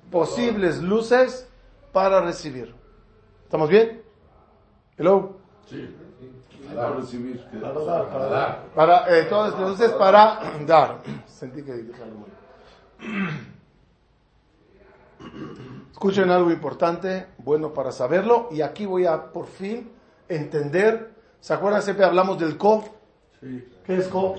[0.09, 1.47] posibles luces
[1.91, 2.73] para recibir.
[3.43, 4.01] ¿Estamos bien?
[4.97, 5.37] Hello.
[5.69, 5.95] Sí.
[6.75, 7.43] Para recibir.
[7.61, 8.63] Para dar.
[8.75, 10.97] Para, eh, todas las luces para dar.
[11.27, 12.25] Sentí que dije algo.
[15.91, 19.91] Escuchen algo importante, bueno para saberlo, y aquí voy a por fin
[20.29, 21.13] entender.
[21.41, 21.81] ¿Se acuerdan?
[21.81, 22.85] Siempre hablamos del ko.
[23.41, 23.67] Sí.
[23.85, 24.35] ¿Qué es ko?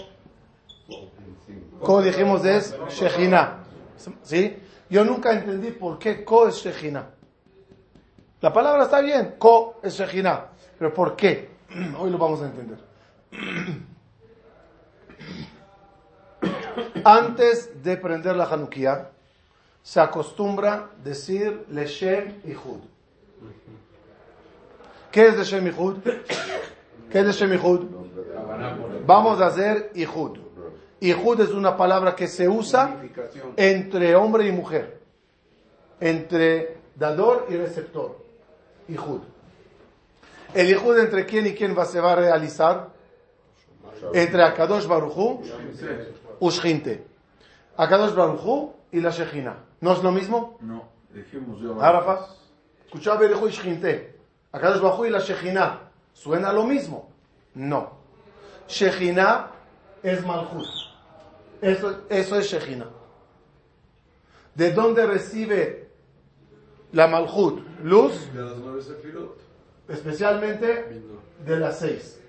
[1.80, 3.58] Ko dijimos es Shejina.
[4.22, 4.56] ¿Sí?
[4.88, 7.10] Yo nunca entendí por qué ko es Shejina.
[8.40, 10.46] La palabra está bien, ko es Shejina.
[10.78, 11.50] Pero ¿por qué?
[11.98, 12.78] Hoy lo vamos a entender.
[17.04, 19.10] Antes de prender la Hanukkah,
[19.82, 22.80] se acostumbra decir Leshem y Hud.
[25.10, 25.98] ¿Qué es Leshem y Hud?
[27.10, 27.58] ¿Qué es Leshem?
[29.06, 30.38] Vamos a hacer Ihud.
[31.00, 33.00] Ihud es una palabra que se usa
[33.56, 35.00] entre hombre y mujer.
[35.98, 38.18] Entre dador y receptor.
[38.88, 39.20] Ihud.
[40.54, 42.90] El Ihud entre quién y quién va, se va a realizar?
[44.12, 45.42] Entre Akadosh Baruchu
[46.40, 47.04] y Shchinte.
[47.76, 49.56] Akadosh Baruchu y la Shejina.
[49.80, 50.58] ¿No es lo mismo?
[50.60, 51.60] No, dijimos.
[51.80, 52.26] Arafa.
[52.84, 54.18] Escuchaba Berejú y Shchinte.
[54.52, 55.80] Akadosh Baruchu y la Shejina.
[56.12, 57.10] ¿Suena lo mismo?
[57.54, 57.92] No.
[58.68, 59.50] Shejina
[60.02, 60.66] es Malchut.
[61.60, 62.86] Eso, eso es Shejina.
[64.54, 65.90] ¿De dónde recibe
[66.92, 67.60] la Malchut?
[67.82, 69.49] Luz, De las nueve sefirot.
[69.90, 71.02] Especialmente
[71.44, 72.20] de las seis.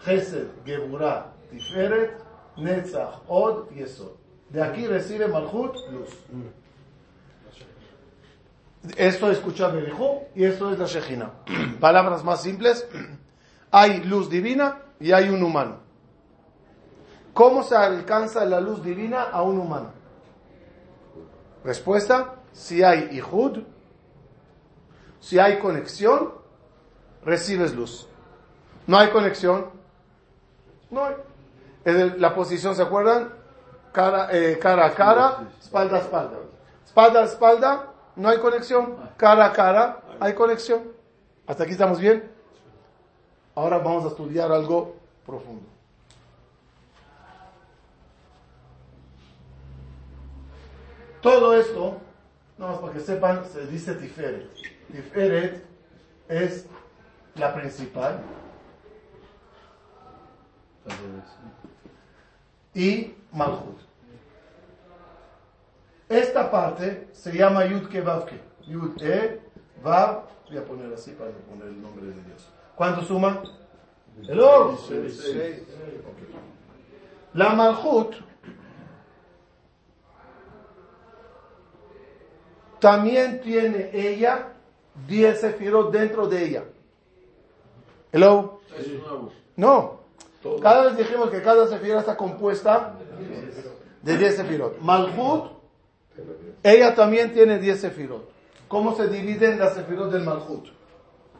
[0.00, 2.18] Gesed, Geburah, Tiferet,
[2.56, 4.12] Netzach, Od y Esod.
[4.48, 6.10] De aquí recibe Malchut, luz.
[8.96, 11.30] Esto escucha Berijú y esto es la Shejina.
[11.80, 12.86] Palabras más simples.
[13.70, 15.76] Hay luz divina y hay un humano.
[17.32, 19.92] ¿Cómo se alcanza la luz divina a un humano?
[21.62, 23.62] Respuesta, si hay Ihud,
[25.20, 26.32] si hay conexión,
[27.24, 28.08] recibes luz.
[28.86, 29.66] No hay conexión,
[30.90, 31.14] no hay.
[31.84, 33.32] El- la posición, ¿se acuerdan?
[33.92, 36.38] Cara, eh, cara a cara, espalda a espalda.
[36.84, 38.96] Espalda a espalda, no hay conexión.
[39.16, 40.82] Cara a cara, hay conexión.
[41.46, 42.30] ¿Hasta aquí estamos bien?
[43.54, 44.94] Ahora vamos a estudiar algo
[45.26, 45.66] profundo.
[51.20, 51.98] Todo esto,
[52.60, 54.46] nada más para que sepan, se dice Tiferet.
[54.92, 55.64] Tiferet
[56.28, 56.66] es
[57.34, 58.20] la principal
[62.74, 63.80] y Malchut.
[66.08, 68.38] Esta parte se llama Yud Ke Vav Ke.
[68.66, 69.40] Yud E
[69.82, 72.46] Vav, voy a poner así para poner el nombre de Dios.
[72.76, 73.42] ¿Cuánto suma?
[74.28, 74.78] El oro.
[77.32, 78.29] La Malchut
[82.80, 84.48] también tiene ella
[85.06, 86.64] 10 sefirot dentro de ella.
[88.12, 88.60] Hello.
[89.56, 90.00] No.
[90.62, 92.94] Cada vez dijimos que cada sefira está compuesta
[94.02, 94.80] de 10 sefirot.
[94.80, 95.52] Malhut,
[96.62, 98.30] ella también tiene 10 sefirot.
[98.68, 100.68] ¿Cómo se dividen las sefirot del Malhut?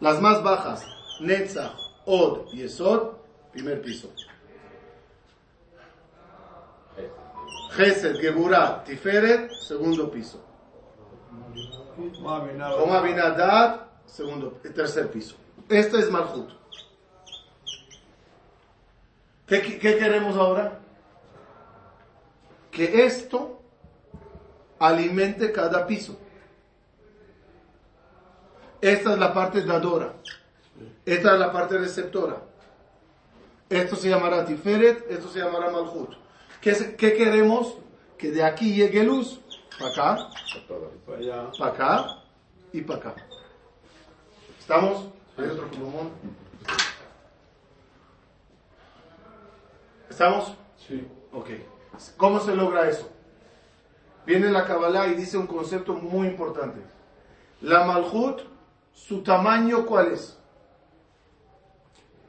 [0.00, 0.84] Las más bajas,
[1.20, 2.66] Netzach, Od y
[3.52, 4.10] primer piso.
[7.72, 10.49] Gesed, Geburah, Tiferet, segundo piso.
[11.96, 15.36] Como Abinadad, segundo, tercer piso.
[15.68, 16.50] Esto es Malhut.
[19.46, 20.78] ¿Qué, queremos ahora?
[22.70, 23.60] Que esto
[24.78, 26.16] alimente cada piso.
[28.80, 30.14] Esta es la parte dadora.
[31.04, 32.36] Esta es la parte receptora.
[33.68, 36.14] Esto se llamará Tiferet, esto se llamará Malhut.
[36.60, 37.76] ¿Qué, qué queremos?
[38.16, 39.39] Que de aquí llegue luz.
[39.80, 40.30] Para acá,
[41.06, 41.50] Para allá.
[41.58, 42.06] para acá
[42.70, 43.14] y para acá.
[44.58, 45.06] ¿Estamos?
[45.38, 46.10] ¿Hay otro pulmón?
[50.10, 50.54] ¿Estamos?
[50.86, 51.08] Sí.
[51.32, 51.48] Ok.
[52.18, 53.08] ¿Cómo se logra eso?
[54.26, 56.80] Viene la Kabbalah y dice un concepto muy importante.
[57.62, 58.42] La Malhut,
[58.92, 60.38] su tamaño, ¿cuál es?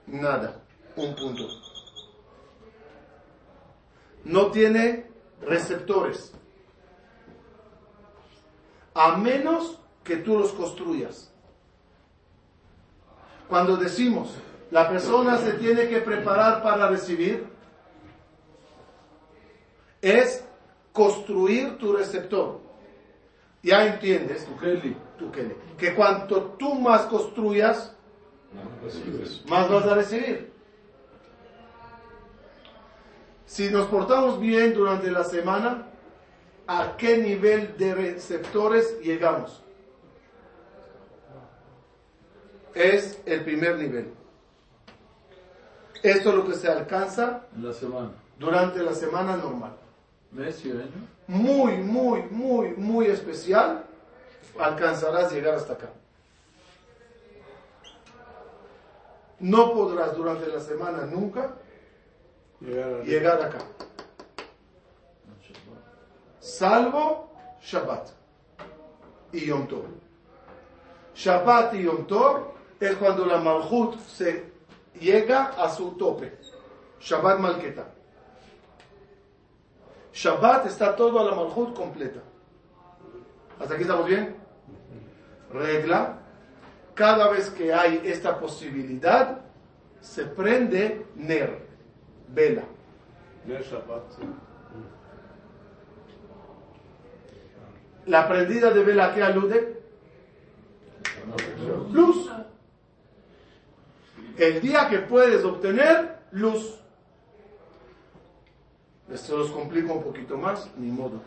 [0.08, 0.62] Nada.
[0.96, 1.44] Un punto.
[4.24, 6.34] No tiene receptores.
[8.94, 11.32] A menos que tú los construyas.
[13.48, 14.34] Cuando decimos,
[14.72, 17.46] la persona se tiene que preparar para recibir,
[20.02, 20.44] es
[20.94, 22.60] construir tu receptor.
[23.62, 24.98] ya entiendes Tu Kelly.
[25.20, 27.96] tú, Kelly, que cuanto tú más construyas,
[29.48, 30.52] más vas a recibir.
[33.46, 35.91] Si nos portamos bien durante la semana,
[36.68, 39.62] ¿a qué nivel de receptores llegamos?
[42.74, 44.14] Es el primer nivel.
[46.04, 48.12] Esto es lo que se alcanza En la semana.
[48.40, 49.74] durante la semana normal.
[50.32, 50.88] Mes y año.
[51.28, 53.84] Muy, muy, muy, muy especial,
[54.58, 55.90] alcanzarás llegar hasta acá.
[59.40, 61.56] No podrás durante la semana nunca
[62.62, 63.60] llegar acá.
[66.42, 67.30] Salvo
[67.62, 68.10] Shabbat
[69.32, 69.86] y Yom Tov.
[71.14, 74.52] Shabbat y Yom Tov es cuando la Malhut se
[75.00, 76.36] llega a su tope.
[77.00, 77.86] Shabbat Malketa.
[80.14, 82.22] Shabbat está todo a la Malhut completa.
[83.60, 84.36] ¿Hasta aquí estamos bien?
[85.54, 86.18] Regla.
[86.96, 89.42] Cada vez que hay esta posibilidad,
[90.00, 91.68] se prende Ner,
[92.28, 92.64] vela.
[93.46, 94.04] Ner Shabbat,
[98.08, 99.82] La prendida de vela que alude
[101.92, 102.30] luz.
[104.38, 106.78] El día que puedes obtener luz.
[109.12, 111.22] Esto los complica un poquito más, ni modo.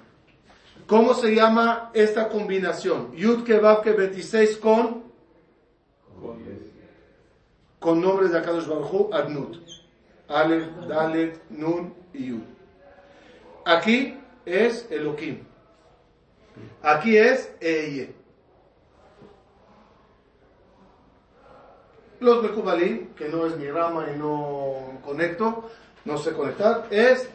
[0.86, 3.14] ¿Cómo se llama esta combinación?
[3.14, 5.04] Yud Kebab que 26 con
[7.78, 9.58] con nombres de Akadosh Baruj Adnut.
[10.28, 12.40] Aleph, Dalet, Nun y Yud.
[13.66, 15.44] Aquí es Elohim.
[16.82, 18.14] Aquí es Eye.
[22.20, 25.70] Los Mekubalim, que no es mi rama y no conecto,
[26.05, 27.28] no sé conectar, es,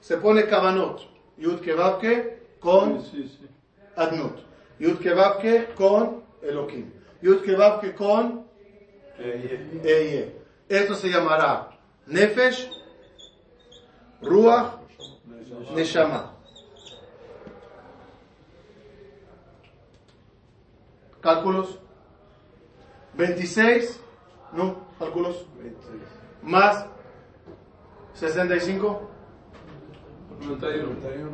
[0.00, 1.08] se pone Kabanot.
[1.38, 3.48] Yud Kebabke con Sí, sí, sí.
[3.96, 4.38] Adnut.
[4.78, 6.90] Yud Kebabke con Elohim.
[7.22, 8.44] Yud Kebabke con
[9.18, 10.34] Eh, Eye.
[10.68, 11.70] Esto se llamará
[12.06, 12.70] Nefesh,
[14.22, 14.76] Ruach,
[15.74, 16.29] Neshama.
[21.20, 21.78] Cálculos.
[23.14, 24.00] 26,
[24.52, 25.46] no, cálculos.
[25.60, 26.02] 26.
[26.42, 26.86] Más
[28.14, 29.10] 65,
[30.40, 30.94] 91.
[30.94, 31.30] 91.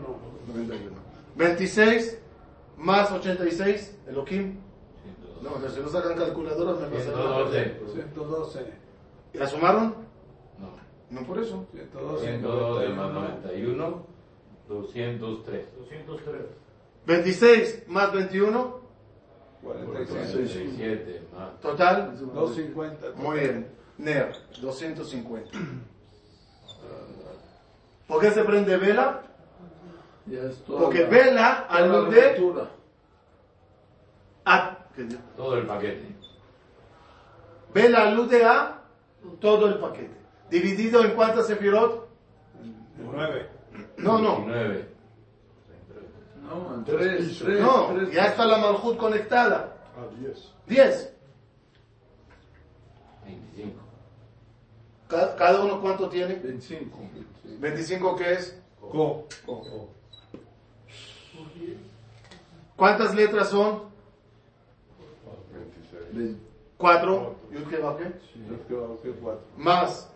[0.48, 0.96] 91.
[1.36, 2.18] 26
[2.76, 4.58] más 86, Elohim.
[5.42, 7.80] No, o sea, si no sacan calculadoras me pasa 112.
[7.92, 8.72] 112.
[9.34, 9.94] ¿La sumaron?
[10.58, 10.70] No.
[11.10, 11.66] No por eso.
[11.72, 12.26] 112.
[12.26, 14.06] 112 más 91,
[14.68, 15.66] 203.
[15.78, 16.42] 203.
[17.06, 18.85] 26 más 21, 46.
[19.74, 21.60] 47 más.
[21.60, 22.16] total.
[22.18, 23.06] 250.
[23.16, 23.68] Muy bien.
[23.98, 25.58] NER, 250.
[28.06, 29.22] ¿Por qué se prende vela?
[30.66, 32.36] Porque la- vela alude
[34.44, 34.78] a...
[35.36, 36.16] Todo el paquete.
[37.74, 38.80] Vela alude a
[39.40, 40.16] todo el paquete.
[40.50, 42.08] ¿Dividido en cuántas sefirot?
[42.98, 43.48] 9.
[43.98, 44.36] No, no.
[44.46, 44.95] 19.
[46.48, 48.12] No, en tres, tres, No, tres.
[48.12, 49.76] ya está la Malhut conectada.
[49.96, 50.52] A 10.
[50.66, 51.12] 10.
[53.24, 53.80] 25.
[55.08, 56.34] Ca- ¿Cada uno cuánto tiene?
[56.36, 56.98] 25.
[57.58, 58.58] 25 que es.
[58.80, 59.26] Co.
[62.76, 63.82] ¿Cuántas letras son?
[65.52, 66.34] 26.
[66.34, 66.36] Ve-
[66.76, 67.36] 4.
[67.50, 68.06] Yud Kei Vav Kei.
[68.08, 69.40] Es que va a ser 4.
[69.56, 70.10] Más.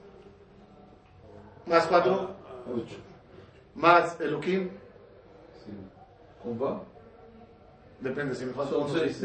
[1.67, 2.31] Más 4.
[2.75, 2.97] Ocho.
[3.75, 4.71] Más Elohim.
[6.43, 6.81] ¿Cómo va?
[8.01, 9.23] Depende, si me falta Son uno, seis.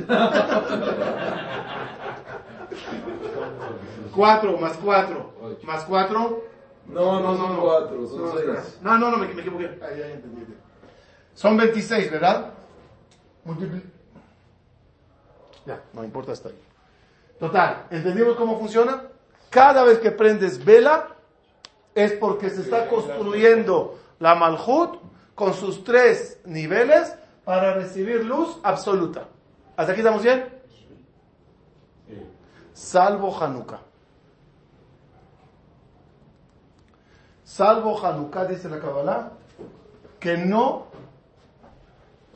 [4.16, 5.34] 4 más 4.
[5.41, 5.57] Ocho.
[5.68, 6.43] Más 4.
[6.88, 8.61] No, no son cuatro, son No, espera.
[8.61, 8.78] seis.
[8.82, 9.80] No, no, no, me, me equivoqué.
[9.82, 10.45] Ahí, ahí entendí.
[11.34, 12.51] Son 26, ¿verdad?
[13.45, 13.82] Multipli-
[15.66, 16.59] Ya, no importa hasta ahí.
[17.39, 19.01] Total, ¿entendimos cómo funciona?
[19.49, 21.07] Cada vez que prendes vela
[21.95, 24.99] es porque se está construyendo la Malhut
[25.36, 29.27] con sus tres niveles para recibir luz absoluta.
[29.75, 30.49] ¿Hasta aquí estamos bien?
[32.73, 33.79] Salvo Hanukkah.
[37.43, 39.31] Salvo Hanukkah, dice la Kabbalah,
[40.19, 40.88] que no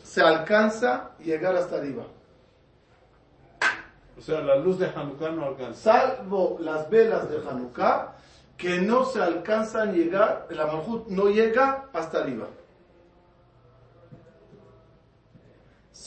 [0.03, 2.03] se alcanza llegar hasta arriba.
[4.17, 5.81] O sea, la luz de Hanukkah no alcanza.
[5.81, 8.15] Salvo las velas de Hanukkah,
[8.57, 12.47] que no se alcanzan llegar, la Malhut no llega hasta arriba.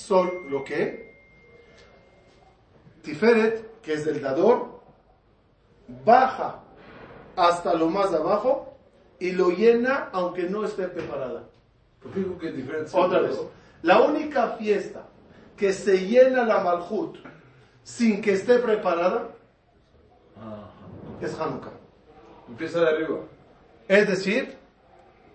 [0.07, 1.13] Solo que
[3.03, 4.81] Tiferet, que es el dador,
[6.05, 6.61] baja
[7.37, 8.77] hasta lo más abajo
[9.21, 11.45] y lo llena aunque no esté preparada.
[12.93, 13.41] Otra vez.
[13.83, 15.07] La única fiesta
[15.57, 17.19] que se llena la Malhut
[17.85, 19.29] sin que esté preparada,
[21.21, 21.71] es Hanukkah.
[22.49, 23.19] Empieza de arriba.
[23.87, 24.57] Es decir,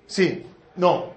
[0.06, 0.46] sí,
[0.76, 1.14] no.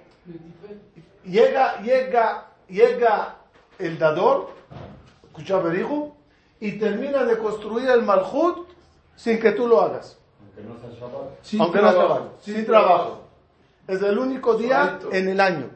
[1.24, 3.39] Llega, llega, llega
[3.81, 4.51] el dador,
[5.24, 6.16] escucha hijo,
[6.61, 8.68] y termina de construir el Malhut
[9.16, 10.18] sin que tú lo hagas.
[11.43, 12.07] Sin Aunque no trabajo.
[12.07, 13.20] trabajo, sin trabajo.
[13.89, 15.70] Es el único día en el año.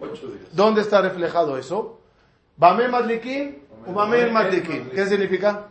[0.00, 0.48] Ocho días.
[0.52, 1.98] ¿Dónde está reflejado eso?
[2.56, 4.90] Bame Madlikin, Ubame Madlikin.
[4.90, 5.66] ¿Qué significa?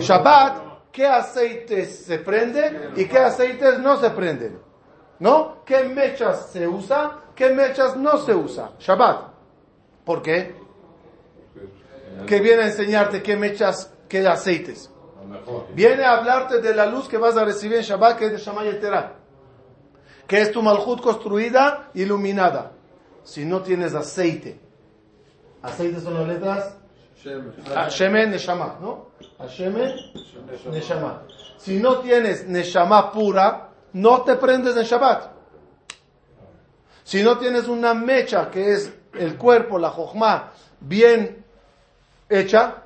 [0.00, 4.58] Shabbat, ¿qué aceites se prenden y qué aceites no se prenden?
[5.18, 5.64] ¿No?
[5.64, 7.20] ¿Qué mechas se usa?
[7.34, 8.72] ¿Qué mechas no se usa?
[8.78, 9.33] Shabbat.
[10.04, 10.54] ¿Por qué?
[12.26, 14.90] Que viene a enseñarte qué mechas, qué aceites.
[15.74, 18.38] Viene a hablarte de la luz que vas a recibir en Shabbat, que es de
[18.38, 19.16] Shammai Yeterah.
[20.26, 22.72] Que es tu malhut construida, iluminada.
[23.24, 24.60] Si no tienes aceite.
[25.62, 26.76] Aceite son las letras
[27.24, 27.54] Shemen.
[27.74, 29.06] Ah, Shemen, Neshama, ¿no?
[29.48, 29.96] Shemen,
[30.70, 31.22] Neshama.
[31.56, 35.32] Si no tienes Neshama pura, no te prendes en Shabbat.
[37.02, 41.44] Si no tienes una mecha, que es el cuerpo, la Jochma, bien
[42.28, 42.82] hecha,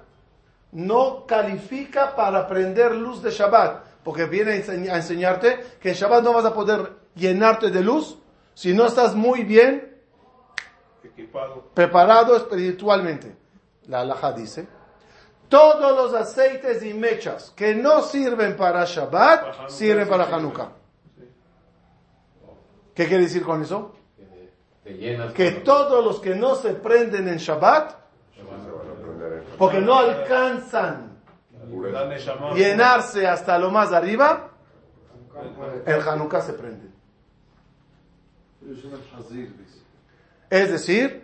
[0.72, 3.84] no califica para prender luz de Shabbat.
[4.04, 7.82] Porque viene a enseñ- a enseñarte que en Shabbat no vas a poder llenarte de
[7.82, 8.18] luz
[8.54, 9.96] si no estás muy bien
[11.04, 11.64] Equipado.
[11.74, 13.34] preparado espiritualmente.
[13.86, 14.66] La alhaja dice,
[15.48, 20.24] todos los aceites y mechas que no sirven para Shabbat, Hanukkah sirven para.
[20.24, 20.72] Hanukkah.
[22.94, 23.94] ¿Qué quiere decir con eso?
[25.34, 27.92] Que todos los que no se prenden en Shabbat,
[29.58, 31.18] porque no alcanzan
[32.54, 34.50] llenarse hasta lo más arriba,
[35.84, 36.88] el Hanukkah se prende.
[40.50, 41.22] Es decir,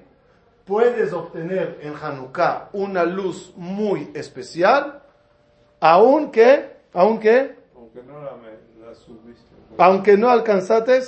[0.65, 5.03] puedes obtener en Hanukkah una luz muy especial,
[5.81, 11.03] aunque, aunque, Aunque no la, la aunque no alcanzaste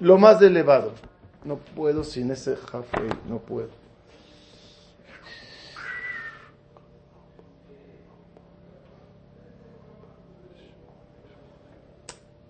[0.00, 0.92] lo más elevado.
[1.44, 3.70] No puedo sin ese jafe, no puedo.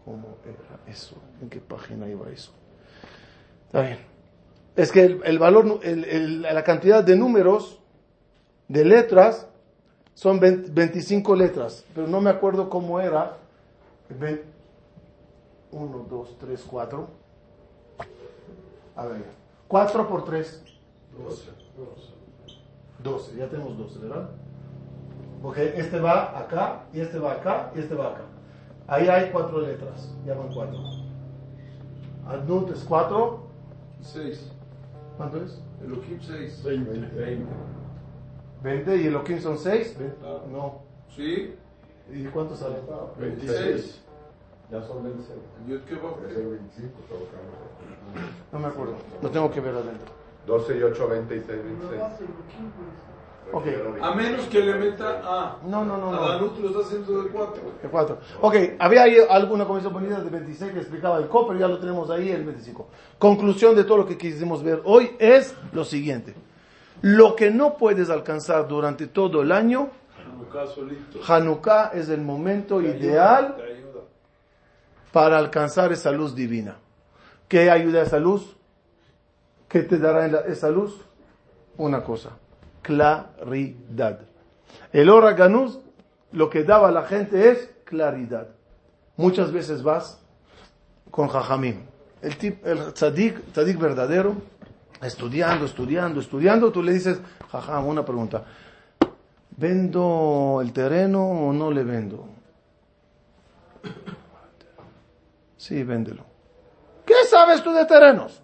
[0.05, 1.17] ¿Cómo era eso?
[1.43, 2.53] ¿En qué página iba eso?
[3.67, 3.99] Está bien.
[4.77, 7.81] Es que el, el valor, el- el- la cantidad de números,
[8.69, 9.47] de letras,
[10.15, 13.37] son 20 25 letras, pero no me acuerdo cómo era.
[15.73, 17.20] 1, 2, 3, 4.
[18.97, 19.25] A ver,
[19.69, 20.65] 4 por 3.
[23.03, 24.31] 12, ya tenemos 12, ¿verdad?
[25.43, 28.23] Porque este va acá, y este va acá, y este va acá.
[28.87, 30.79] Ahí hay cuatro letras, ya van cuatro.
[32.27, 33.41] Adnut es 4.
[34.03, 34.51] Seis.
[35.17, 35.63] ¿Cuánto es?
[35.83, 36.63] Elohim seis.
[38.63, 39.97] 20 y Elohim son 6.
[40.23, 40.39] Ah.
[40.51, 40.83] No.
[41.15, 41.55] Sí.
[42.13, 42.77] ¿Y cuánto sale?
[43.19, 44.03] 26.
[44.71, 45.39] Ya son 26.
[45.67, 45.95] Yud que.
[45.95, 48.31] Es el 25, trabajamos.
[48.53, 48.95] No me acuerdo.
[49.21, 50.13] Lo tengo que ver adentro.
[50.47, 52.03] 12 y 8, 26, 26.
[53.53, 53.65] Ok.
[54.01, 55.57] A menos que le meta A.
[55.67, 56.29] No, no, no, A no.
[56.29, 57.63] Danut lo está haciendo de cuatro.
[57.83, 58.19] De 4.
[58.43, 61.79] Ok, había ahí alguna comisión bonita de 26 que explicaba el COP, pero ya lo
[61.79, 62.89] tenemos ahí el 25.
[63.19, 66.35] Conclusión de todo lo que quisimos ver hoy es lo siguiente.
[67.03, 69.89] Lo que no puedes alcanzar durante todo el año,
[70.33, 71.19] Hanukkah solito.
[71.27, 73.57] Hanukkah es el momento ideal.
[75.13, 76.77] Para alcanzar esa luz divina.
[77.49, 78.57] ¿Qué ayuda a esa luz?
[79.69, 81.01] ¿Qué te dará esa luz?
[81.77, 82.31] Una cosa,
[82.83, 84.21] claridad.
[84.93, 85.79] El Oraganuz
[86.33, 88.49] lo que daba a la gente es claridad.
[89.17, 90.21] Muchas veces vas
[91.11, 91.83] con Jajamim,
[92.23, 94.37] el, el tzadik, tzadik verdadero,
[95.03, 98.45] estudiando, estudiando, estudiando, tú le dices, Jajam, una pregunta,
[99.57, 102.29] ¿vendo el terreno o no le vendo?
[105.61, 106.25] Sí, véndelo.
[107.05, 108.43] ¿Qué sabes tú de terrenos?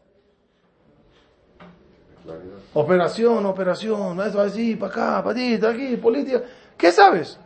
[2.74, 6.42] Operación, operación, eso así, para acá, para allí, para aquí, política.
[6.76, 7.38] ¿Qué sabes?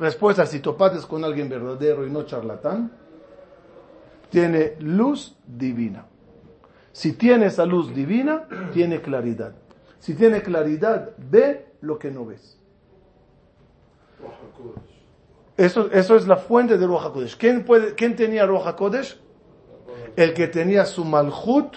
[0.00, 2.90] Respuesta, si topates con alguien verdadero y no charlatán,
[4.30, 6.06] tiene luz divina.
[6.90, 9.52] Si tiene esa luz divina, tiene claridad.
[10.00, 12.58] Si tiene claridad, ve lo que no ves.
[15.56, 17.36] Eso, eso es la fuente de Ruach HaKodesh.
[17.36, 19.20] ¿Quién, puede, ¿Quién tenía Ruach HaKodesh?
[20.16, 21.76] El que tenía su malhut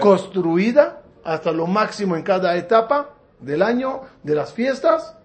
[0.00, 5.16] construida hasta lo máximo en cada etapa del año, de las fiestas,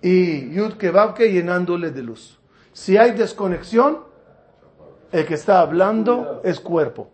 [0.00, 2.38] y Yud Kebabke llenándole de luz.
[2.72, 4.00] Si hay desconexión,
[5.12, 7.10] el que está hablando es cuerpo,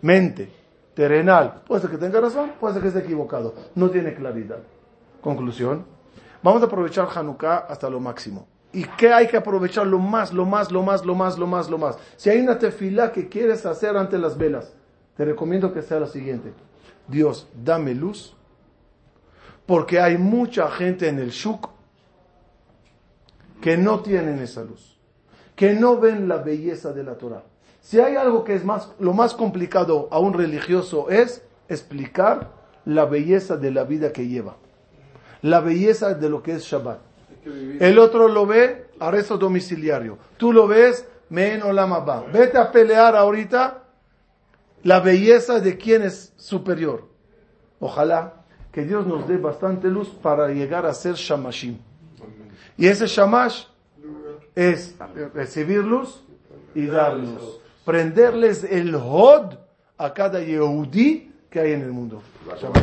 [0.00, 0.50] mente.
[0.94, 1.62] terrenal.
[1.66, 3.54] Puede ser que tenga razón, puede ser que esté equivocado.
[3.74, 4.58] No tiene claridad.
[5.20, 5.86] Conclusión.
[6.42, 8.46] Vamos a aprovechar Hanukkah hasta lo máximo.
[8.72, 11.70] ¿Y qué hay que aprovechar lo más, lo más, lo más, lo más, lo más,
[11.70, 11.98] lo más?
[12.16, 14.72] Si hay una tefila que quieres hacer ante las velas,
[15.16, 16.52] te recomiendo que sea la siguiente.
[17.06, 18.34] Dios, dame luz,
[19.66, 21.68] porque hay mucha gente en el shuk
[23.60, 24.98] que no tienen esa luz,
[25.54, 27.44] que no ven la belleza de la Torah.
[27.80, 32.50] Si hay algo que es más, lo más complicado a un religioso es explicar
[32.84, 34.56] la belleza de la vida que lleva,
[35.42, 36.98] la belleza de lo que es Shabbat.
[37.80, 40.16] El otro lo ve, arresto domiciliario.
[40.36, 42.22] Tú lo ves, men olam haba.
[42.32, 43.82] Vete a pelear ahorita
[44.84, 47.08] la belleza de quien es superior.
[47.80, 48.34] Ojalá
[48.70, 51.78] que Dios nos dé bastante luz para llegar a ser shamashim.
[52.78, 53.64] Y ese shamash
[54.54, 54.94] es
[55.34, 56.22] recibir luz
[56.74, 57.60] y dar luz.
[57.84, 59.54] Prenderles el hod
[59.98, 62.22] a cada yehudí que hay en el mundo.
[62.60, 62.82] Shabbat.